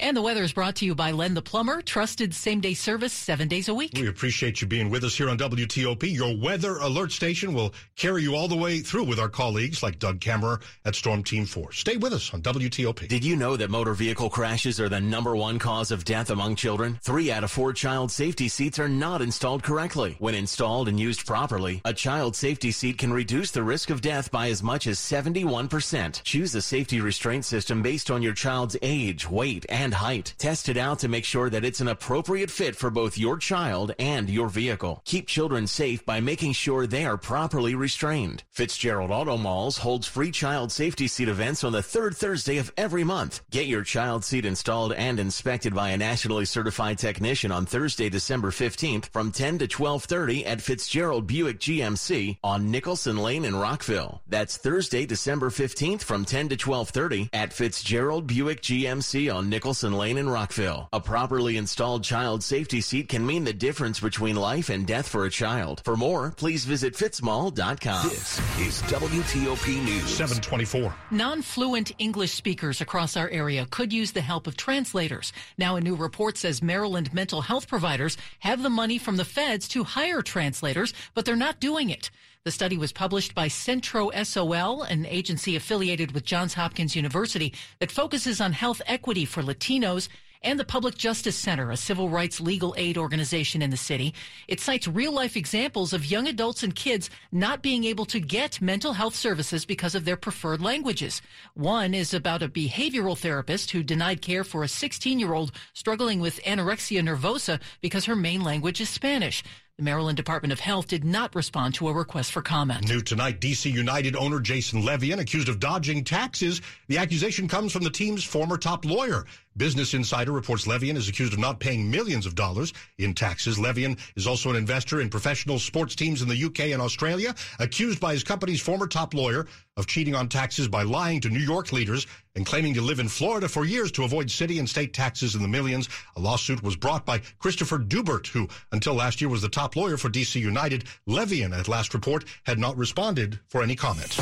And 0.00 0.16
the 0.16 0.22
weather 0.22 0.42
is 0.42 0.52
brought 0.52 0.76
to 0.76 0.84
you 0.84 0.94
by 0.94 1.12
Len 1.12 1.34
the 1.34 1.42
Plumber, 1.42 1.82
trusted 1.82 2.34
same 2.34 2.60
day 2.60 2.74
service 2.74 3.12
seven 3.12 3.48
days 3.48 3.68
a 3.68 3.74
week. 3.74 3.92
We 3.94 4.08
appreciate 4.08 4.60
you 4.60 4.66
being 4.66 4.90
with 4.90 5.04
us 5.04 5.16
here 5.16 5.28
on 5.28 5.38
WTOP. 5.38 6.12
Your 6.12 6.36
weather 6.36 6.78
alert 6.78 7.12
station 7.12 7.52
will 7.52 7.74
carry 7.96 8.22
you 8.22 8.34
all 8.34 8.48
the 8.48 8.56
way 8.56 8.80
through 8.80 9.04
with 9.04 9.18
our 9.20 9.28
colleagues 9.28 9.82
like 9.82 9.98
Doug 9.98 10.20
Kammerer 10.20 10.62
at 10.84 10.94
Storm 10.94 11.22
Team 11.22 11.44
4. 11.44 11.72
Stay 11.72 11.96
with 11.96 12.12
us 12.12 12.32
on 12.32 12.40
WTOP. 12.42 13.08
Did 13.08 13.24
you 13.24 13.36
know 13.36 13.56
that 13.56 13.70
motor 13.70 13.92
vehicle 13.92 14.30
crashes 14.30 14.80
are 14.80 14.88
the 14.88 15.00
number 15.00 15.36
one 15.36 15.58
cause 15.58 15.90
of 15.90 16.04
death 16.04 16.30
among 16.30 16.56
children? 16.56 16.98
Three 17.02 17.30
out 17.30 17.44
of 17.44 17.50
four 17.50 17.72
child 17.72 18.10
safety 18.10 18.48
seats 18.48 18.78
are 18.78 18.88
not 18.88 19.22
installed 19.22 19.62
correctly. 19.62 20.16
When 20.18 20.34
installed 20.34 20.88
and 20.88 20.98
used 20.98 21.26
properly, 21.26 21.82
a 21.84 21.92
child 21.92 22.34
safety 22.34 22.70
seat 22.70 22.98
can 22.98 23.12
reduce 23.12 23.50
the 23.50 23.62
risk 23.62 23.90
of 23.90 24.00
death 24.00 24.30
by 24.30 24.48
as 24.48 24.62
much 24.62 24.86
as 24.86 24.98
71%. 24.98 26.22
Choose 26.22 26.54
a 26.54 26.62
safety 26.62 27.00
restraint 27.00 27.44
system 27.44 27.82
based 27.82 28.10
on 28.10 28.22
your 28.22 28.34
child's 28.34 28.76
age, 28.82 29.28
weight, 29.28 29.59
and 29.68 29.92
height. 29.94 30.34
Test 30.38 30.68
it 30.68 30.76
out 30.76 31.00
to 31.00 31.08
make 31.08 31.24
sure 31.24 31.50
that 31.50 31.64
it's 31.64 31.80
an 31.80 31.88
appropriate 31.88 32.50
fit 32.50 32.76
for 32.76 32.90
both 32.90 33.18
your 33.18 33.36
child 33.36 33.94
and 33.98 34.30
your 34.30 34.48
vehicle. 34.48 35.02
Keep 35.04 35.26
children 35.26 35.66
safe 35.66 36.04
by 36.06 36.20
making 36.20 36.52
sure 36.52 36.86
they 36.86 37.04
are 37.04 37.16
properly 37.16 37.74
restrained. 37.74 38.42
Fitzgerald 38.50 39.10
Auto 39.10 39.36
Malls 39.36 39.78
holds 39.78 40.06
free 40.06 40.30
child 40.30 40.72
safety 40.72 41.06
seat 41.06 41.28
events 41.28 41.64
on 41.64 41.72
the 41.72 41.82
third 41.82 42.16
Thursday 42.16 42.58
of 42.58 42.72
every 42.76 43.04
month. 43.04 43.42
Get 43.50 43.66
your 43.66 43.82
child 43.82 44.24
seat 44.24 44.44
installed 44.44 44.92
and 44.94 45.20
inspected 45.20 45.74
by 45.74 45.90
a 45.90 45.98
nationally 45.98 46.44
certified 46.44 46.98
technician 46.98 47.52
on 47.52 47.66
Thursday, 47.66 48.08
December 48.08 48.50
15th 48.50 49.06
from 49.06 49.32
10 49.32 49.58
to 49.58 49.64
1230 49.64 50.46
at 50.46 50.62
Fitzgerald 50.62 51.26
Buick 51.26 51.60
GMC 51.60 52.38
on 52.42 52.70
Nicholson 52.70 53.18
Lane 53.18 53.44
in 53.44 53.56
Rockville. 53.56 54.22
That's 54.28 54.56
Thursday, 54.56 55.06
December 55.06 55.50
15th 55.50 56.02
from 56.02 56.24
10 56.24 56.50
to 56.50 56.54
1230 56.54 57.30
at 57.32 57.52
Fitzgerald 57.52 58.26
Buick 58.26 58.62
GMC 58.62 59.34
on 59.34 59.49
Nicholson 59.50 59.92
Lane 59.92 60.16
in 60.16 60.30
Rockville. 60.30 60.88
A 60.92 61.00
properly 61.00 61.56
installed 61.56 62.04
child 62.04 62.42
safety 62.42 62.80
seat 62.80 63.08
can 63.08 63.26
mean 63.26 63.44
the 63.44 63.52
difference 63.52 64.00
between 64.00 64.36
life 64.36 64.70
and 64.70 64.86
death 64.86 65.08
for 65.08 65.26
a 65.26 65.30
child. 65.30 65.82
For 65.84 65.96
more, 65.96 66.32
please 66.36 66.64
visit 66.64 66.94
fitzmall.com. 66.94 68.08
This 68.08 68.38
is 68.58 68.80
WTOP 68.82 69.84
News. 69.84 70.08
724. 70.08 70.94
Non-fluent 71.10 71.92
English 71.98 72.32
speakers 72.32 72.80
across 72.80 73.16
our 73.16 73.28
area 73.28 73.66
could 73.70 73.92
use 73.92 74.12
the 74.12 74.20
help 74.20 74.46
of 74.46 74.56
translators. 74.56 75.32
Now 75.58 75.76
a 75.76 75.80
new 75.80 75.96
report 75.96 76.38
says 76.38 76.62
Maryland 76.62 77.12
mental 77.12 77.42
health 77.42 77.68
providers 77.68 78.16
have 78.38 78.62
the 78.62 78.70
money 78.70 78.98
from 78.98 79.16
the 79.16 79.24
feds 79.24 79.66
to 79.68 79.84
hire 79.84 80.22
translators, 80.22 80.94
but 81.14 81.24
they're 81.24 81.36
not 81.36 81.60
doing 81.60 81.90
it. 81.90 82.10
The 82.42 82.50
study 82.50 82.78
was 82.78 82.90
published 82.90 83.34
by 83.34 83.48
Centro 83.48 84.10
SOL, 84.22 84.82
an 84.84 85.04
agency 85.04 85.56
affiliated 85.56 86.12
with 86.12 86.24
Johns 86.24 86.54
Hopkins 86.54 86.96
University 86.96 87.52
that 87.80 87.90
focuses 87.90 88.40
on 88.40 88.54
health 88.54 88.80
equity 88.86 89.26
for 89.26 89.42
Latinos 89.42 90.08
and 90.40 90.58
the 90.58 90.64
Public 90.64 90.96
Justice 90.96 91.36
Center, 91.36 91.70
a 91.70 91.76
civil 91.76 92.08
rights 92.08 92.40
legal 92.40 92.74
aid 92.78 92.96
organization 92.96 93.60
in 93.60 93.68
the 93.68 93.76
city. 93.76 94.14
It 94.48 94.58
cites 94.58 94.88
real 94.88 95.12
life 95.12 95.36
examples 95.36 95.92
of 95.92 96.10
young 96.10 96.28
adults 96.28 96.62
and 96.62 96.74
kids 96.74 97.10
not 97.30 97.60
being 97.60 97.84
able 97.84 98.06
to 98.06 98.18
get 98.18 98.62
mental 98.62 98.94
health 98.94 99.14
services 99.14 99.66
because 99.66 99.94
of 99.94 100.06
their 100.06 100.16
preferred 100.16 100.62
languages. 100.62 101.20
One 101.52 101.92
is 101.92 102.14
about 102.14 102.42
a 102.42 102.48
behavioral 102.48 103.18
therapist 103.18 103.72
who 103.72 103.82
denied 103.82 104.22
care 104.22 104.44
for 104.44 104.62
a 104.62 104.68
16 104.68 105.18
year 105.18 105.34
old 105.34 105.52
struggling 105.74 106.20
with 106.20 106.42
anorexia 106.44 107.02
nervosa 107.02 107.60
because 107.82 108.06
her 108.06 108.16
main 108.16 108.42
language 108.42 108.80
is 108.80 108.88
Spanish. 108.88 109.44
The 109.80 109.84
Maryland 109.84 110.18
Department 110.18 110.52
of 110.52 110.60
Health 110.60 110.88
did 110.88 111.04
not 111.04 111.34
respond 111.34 111.72
to 111.76 111.88
a 111.88 111.92
request 111.94 112.32
for 112.32 112.42
comment. 112.42 112.86
New 112.86 113.00
tonight, 113.00 113.40
DC 113.40 113.72
United 113.72 114.14
owner 114.14 114.38
Jason 114.38 114.82
Levien 114.82 115.20
accused 115.20 115.48
of 115.48 115.58
dodging 115.58 116.04
taxes. 116.04 116.60
The 116.88 116.98
accusation 116.98 117.48
comes 117.48 117.72
from 117.72 117.82
the 117.82 117.88
team's 117.88 118.22
former 118.22 118.58
top 118.58 118.84
lawyer. 118.84 119.24
Business 119.56 119.94
Insider 119.94 120.32
reports 120.32 120.66
Levien 120.66 120.96
is 120.96 121.08
accused 121.08 121.32
of 121.32 121.38
not 121.38 121.60
paying 121.60 121.90
millions 121.90 122.26
of 122.26 122.34
dollars 122.34 122.74
in 122.98 123.14
taxes. 123.14 123.58
Levien 123.58 123.98
is 124.16 124.26
also 124.26 124.50
an 124.50 124.56
investor 124.56 125.00
in 125.00 125.08
professional 125.08 125.58
sports 125.58 125.94
teams 125.94 126.20
in 126.20 126.28
the 126.28 126.44
UK 126.44 126.72
and 126.72 126.82
Australia, 126.82 127.34
accused 127.58 128.00
by 128.00 128.12
his 128.12 128.22
company's 128.22 128.60
former 128.60 128.86
top 128.86 129.14
lawyer 129.14 129.46
of 129.76 129.86
cheating 129.86 130.14
on 130.14 130.28
taxes 130.28 130.68
by 130.68 130.82
lying 130.82 131.20
to 131.20 131.28
New 131.28 131.40
York 131.40 131.72
leaders 131.72 132.06
and 132.34 132.46
claiming 132.46 132.74
to 132.74 132.80
live 132.80 132.98
in 132.98 133.08
Florida 133.08 133.48
for 133.48 133.64
years 133.64 133.90
to 133.92 134.04
avoid 134.04 134.30
city 134.30 134.58
and 134.58 134.68
state 134.68 134.92
taxes 134.92 135.34
in 135.34 135.42
the 135.42 135.48
millions. 135.48 135.88
A 136.16 136.20
lawsuit 136.20 136.62
was 136.62 136.76
brought 136.76 137.06
by 137.06 137.20
Christopher 137.38 137.78
Dubert, 137.78 138.26
who 138.28 138.48
until 138.72 138.94
last 138.94 139.20
year 139.20 139.30
was 139.30 139.42
the 139.42 139.48
top 139.48 139.76
lawyer 139.76 139.96
for 139.96 140.10
DC 140.10 140.40
United. 140.40 140.84
Levien, 141.08 141.58
at 141.58 141.68
last 141.68 141.94
report, 141.94 142.24
had 142.44 142.58
not 142.58 142.76
responded 142.76 143.40
for 143.48 143.62
any 143.62 143.74
comment. 143.74 144.18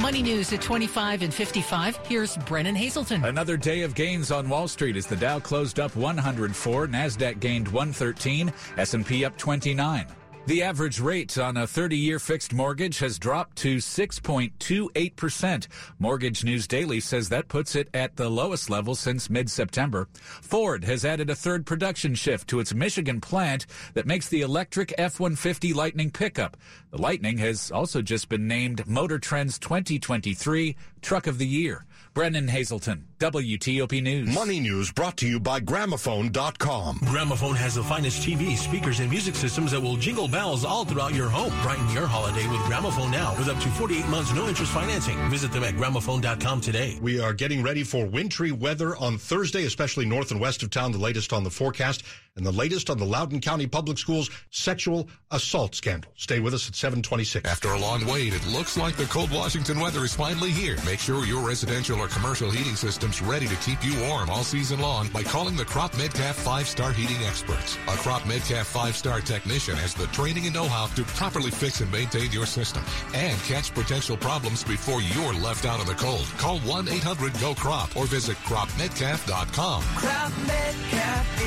Money 0.00 0.22
news 0.22 0.52
at 0.52 0.60
25 0.60 1.22
and 1.22 1.32
55. 1.32 1.96
Here's 2.06 2.36
Brennan 2.36 2.76
Haselton. 2.76 3.24
Another 3.24 3.56
day 3.56 3.82
of 3.82 3.94
gains 3.94 4.30
on 4.30 4.48
Wall 4.48 4.68
Street 4.68 4.96
as 4.96 5.06
the 5.06 5.16
Dow 5.16 5.40
closed 5.40 5.80
up 5.80 5.96
104, 5.96 6.86
Nasdaq 6.86 7.40
gained 7.40 7.66
113, 7.68 8.52
S&P 8.76 9.24
up 9.24 9.36
29. 9.38 10.06
The 10.46 10.62
average 10.62 11.00
rate 11.00 11.36
on 11.38 11.56
a 11.56 11.64
30-year 11.64 12.20
fixed 12.20 12.54
mortgage 12.54 13.00
has 13.00 13.18
dropped 13.18 13.56
to 13.58 13.78
6.28%. 13.78 15.66
Mortgage 15.98 16.44
News 16.44 16.68
Daily 16.68 17.00
says 17.00 17.28
that 17.30 17.48
puts 17.48 17.74
it 17.74 17.88
at 17.92 18.14
the 18.14 18.30
lowest 18.30 18.70
level 18.70 18.94
since 18.94 19.28
mid-September. 19.28 20.06
Ford 20.14 20.84
has 20.84 21.04
added 21.04 21.30
a 21.30 21.34
third 21.34 21.66
production 21.66 22.14
shift 22.14 22.46
to 22.50 22.60
its 22.60 22.72
Michigan 22.72 23.20
plant 23.20 23.66
that 23.94 24.06
makes 24.06 24.28
the 24.28 24.42
electric 24.42 24.94
F-150 24.96 25.74
Lightning 25.74 26.12
pickup. 26.12 26.56
The 26.92 27.02
Lightning 27.02 27.38
has 27.38 27.72
also 27.72 28.00
just 28.00 28.28
been 28.28 28.46
named 28.46 28.86
Motor 28.86 29.18
Trend's 29.18 29.58
2023 29.58 30.76
Truck 31.06 31.28
of 31.28 31.38
the 31.38 31.46
Year. 31.46 31.84
Brennan 32.14 32.48
Haselton, 32.48 33.02
WTOP 33.20 34.02
News. 34.02 34.34
Money 34.34 34.58
news 34.58 34.90
brought 34.90 35.16
to 35.18 35.28
you 35.28 35.38
by 35.38 35.60
Gramophone.com. 35.60 36.98
Gramophone 37.04 37.54
has 37.54 37.76
the 37.76 37.84
finest 37.84 38.26
TV, 38.26 38.56
speakers, 38.56 38.98
and 38.98 39.08
music 39.08 39.36
systems 39.36 39.70
that 39.70 39.80
will 39.80 39.94
jingle 39.96 40.26
bells 40.26 40.64
all 40.64 40.84
throughout 40.84 41.14
your 41.14 41.28
home. 41.28 41.52
Brighten 41.62 41.88
your 41.90 42.08
holiday 42.08 42.48
with 42.48 42.58
Gramophone 42.62 43.12
now 43.12 43.36
with 43.38 43.48
up 43.48 43.60
to 43.60 43.68
48 43.68 44.08
months 44.08 44.34
no 44.34 44.48
interest 44.48 44.72
financing. 44.72 45.16
Visit 45.28 45.52
them 45.52 45.62
at 45.62 45.74
Gramophone.com 45.74 46.60
today. 46.60 46.98
We 47.00 47.20
are 47.20 47.32
getting 47.32 47.62
ready 47.62 47.84
for 47.84 48.04
wintry 48.04 48.50
weather 48.50 48.96
on 48.96 49.16
Thursday, 49.16 49.64
especially 49.64 50.06
north 50.06 50.32
and 50.32 50.40
west 50.40 50.64
of 50.64 50.70
town. 50.70 50.90
The 50.90 50.98
latest 50.98 51.32
on 51.32 51.44
the 51.44 51.50
forecast 51.50 52.02
and 52.36 52.44
the 52.46 52.52
latest 52.52 52.90
on 52.90 52.98
the 52.98 53.04
Loudoun 53.04 53.40
County 53.40 53.66
Public 53.66 53.98
Schools 53.98 54.30
sexual 54.50 55.08
assault 55.30 55.74
scandal. 55.74 56.12
Stay 56.16 56.40
with 56.40 56.54
us 56.54 56.68
at 56.68 56.74
726. 56.74 57.50
After 57.50 57.70
a 57.70 57.78
long 57.78 58.06
wait, 58.06 58.34
it 58.34 58.46
looks 58.46 58.76
like 58.76 58.96
the 58.96 59.06
cold 59.06 59.30
Washington 59.30 59.80
weather 59.80 60.04
is 60.04 60.14
finally 60.14 60.50
here. 60.50 60.76
Make 60.84 61.00
sure 61.00 61.24
your 61.24 61.46
residential 61.46 61.98
or 61.98 62.08
commercial 62.08 62.50
heating 62.50 62.76
system's 62.76 63.22
ready 63.22 63.46
to 63.46 63.56
keep 63.56 63.84
you 63.84 63.98
warm 64.02 64.30
all 64.30 64.44
season 64.44 64.80
long 64.80 65.08
by 65.08 65.22
calling 65.22 65.56
the 65.56 65.64
Cropp-Metcalfe 65.64 66.44
5-Star 66.44 66.92
Heating 66.92 67.24
Experts. 67.26 67.76
A 67.88 67.96
Cropp-Metcalfe 67.96 68.72
5-Star 68.72 69.20
technician 69.20 69.76
has 69.76 69.94
the 69.94 70.06
training 70.08 70.44
and 70.46 70.54
know-how 70.54 70.86
to 70.94 71.04
properly 71.04 71.50
fix 71.50 71.80
and 71.80 71.90
maintain 71.90 72.30
your 72.30 72.46
system 72.46 72.84
and 73.14 73.38
catch 73.40 73.72
potential 73.74 74.16
problems 74.16 74.62
before 74.62 75.00
you're 75.00 75.34
left 75.34 75.64
out 75.64 75.80
in 75.80 75.86
the 75.86 75.94
cold. 75.94 76.26
Call 76.38 76.58
1-800-GO-CROP 76.60 77.96
or 77.96 78.06
visit 78.06 78.36
cropmetcalf.com. 78.38 79.82
Crop 79.82 80.32
Metcalf 80.46 81.46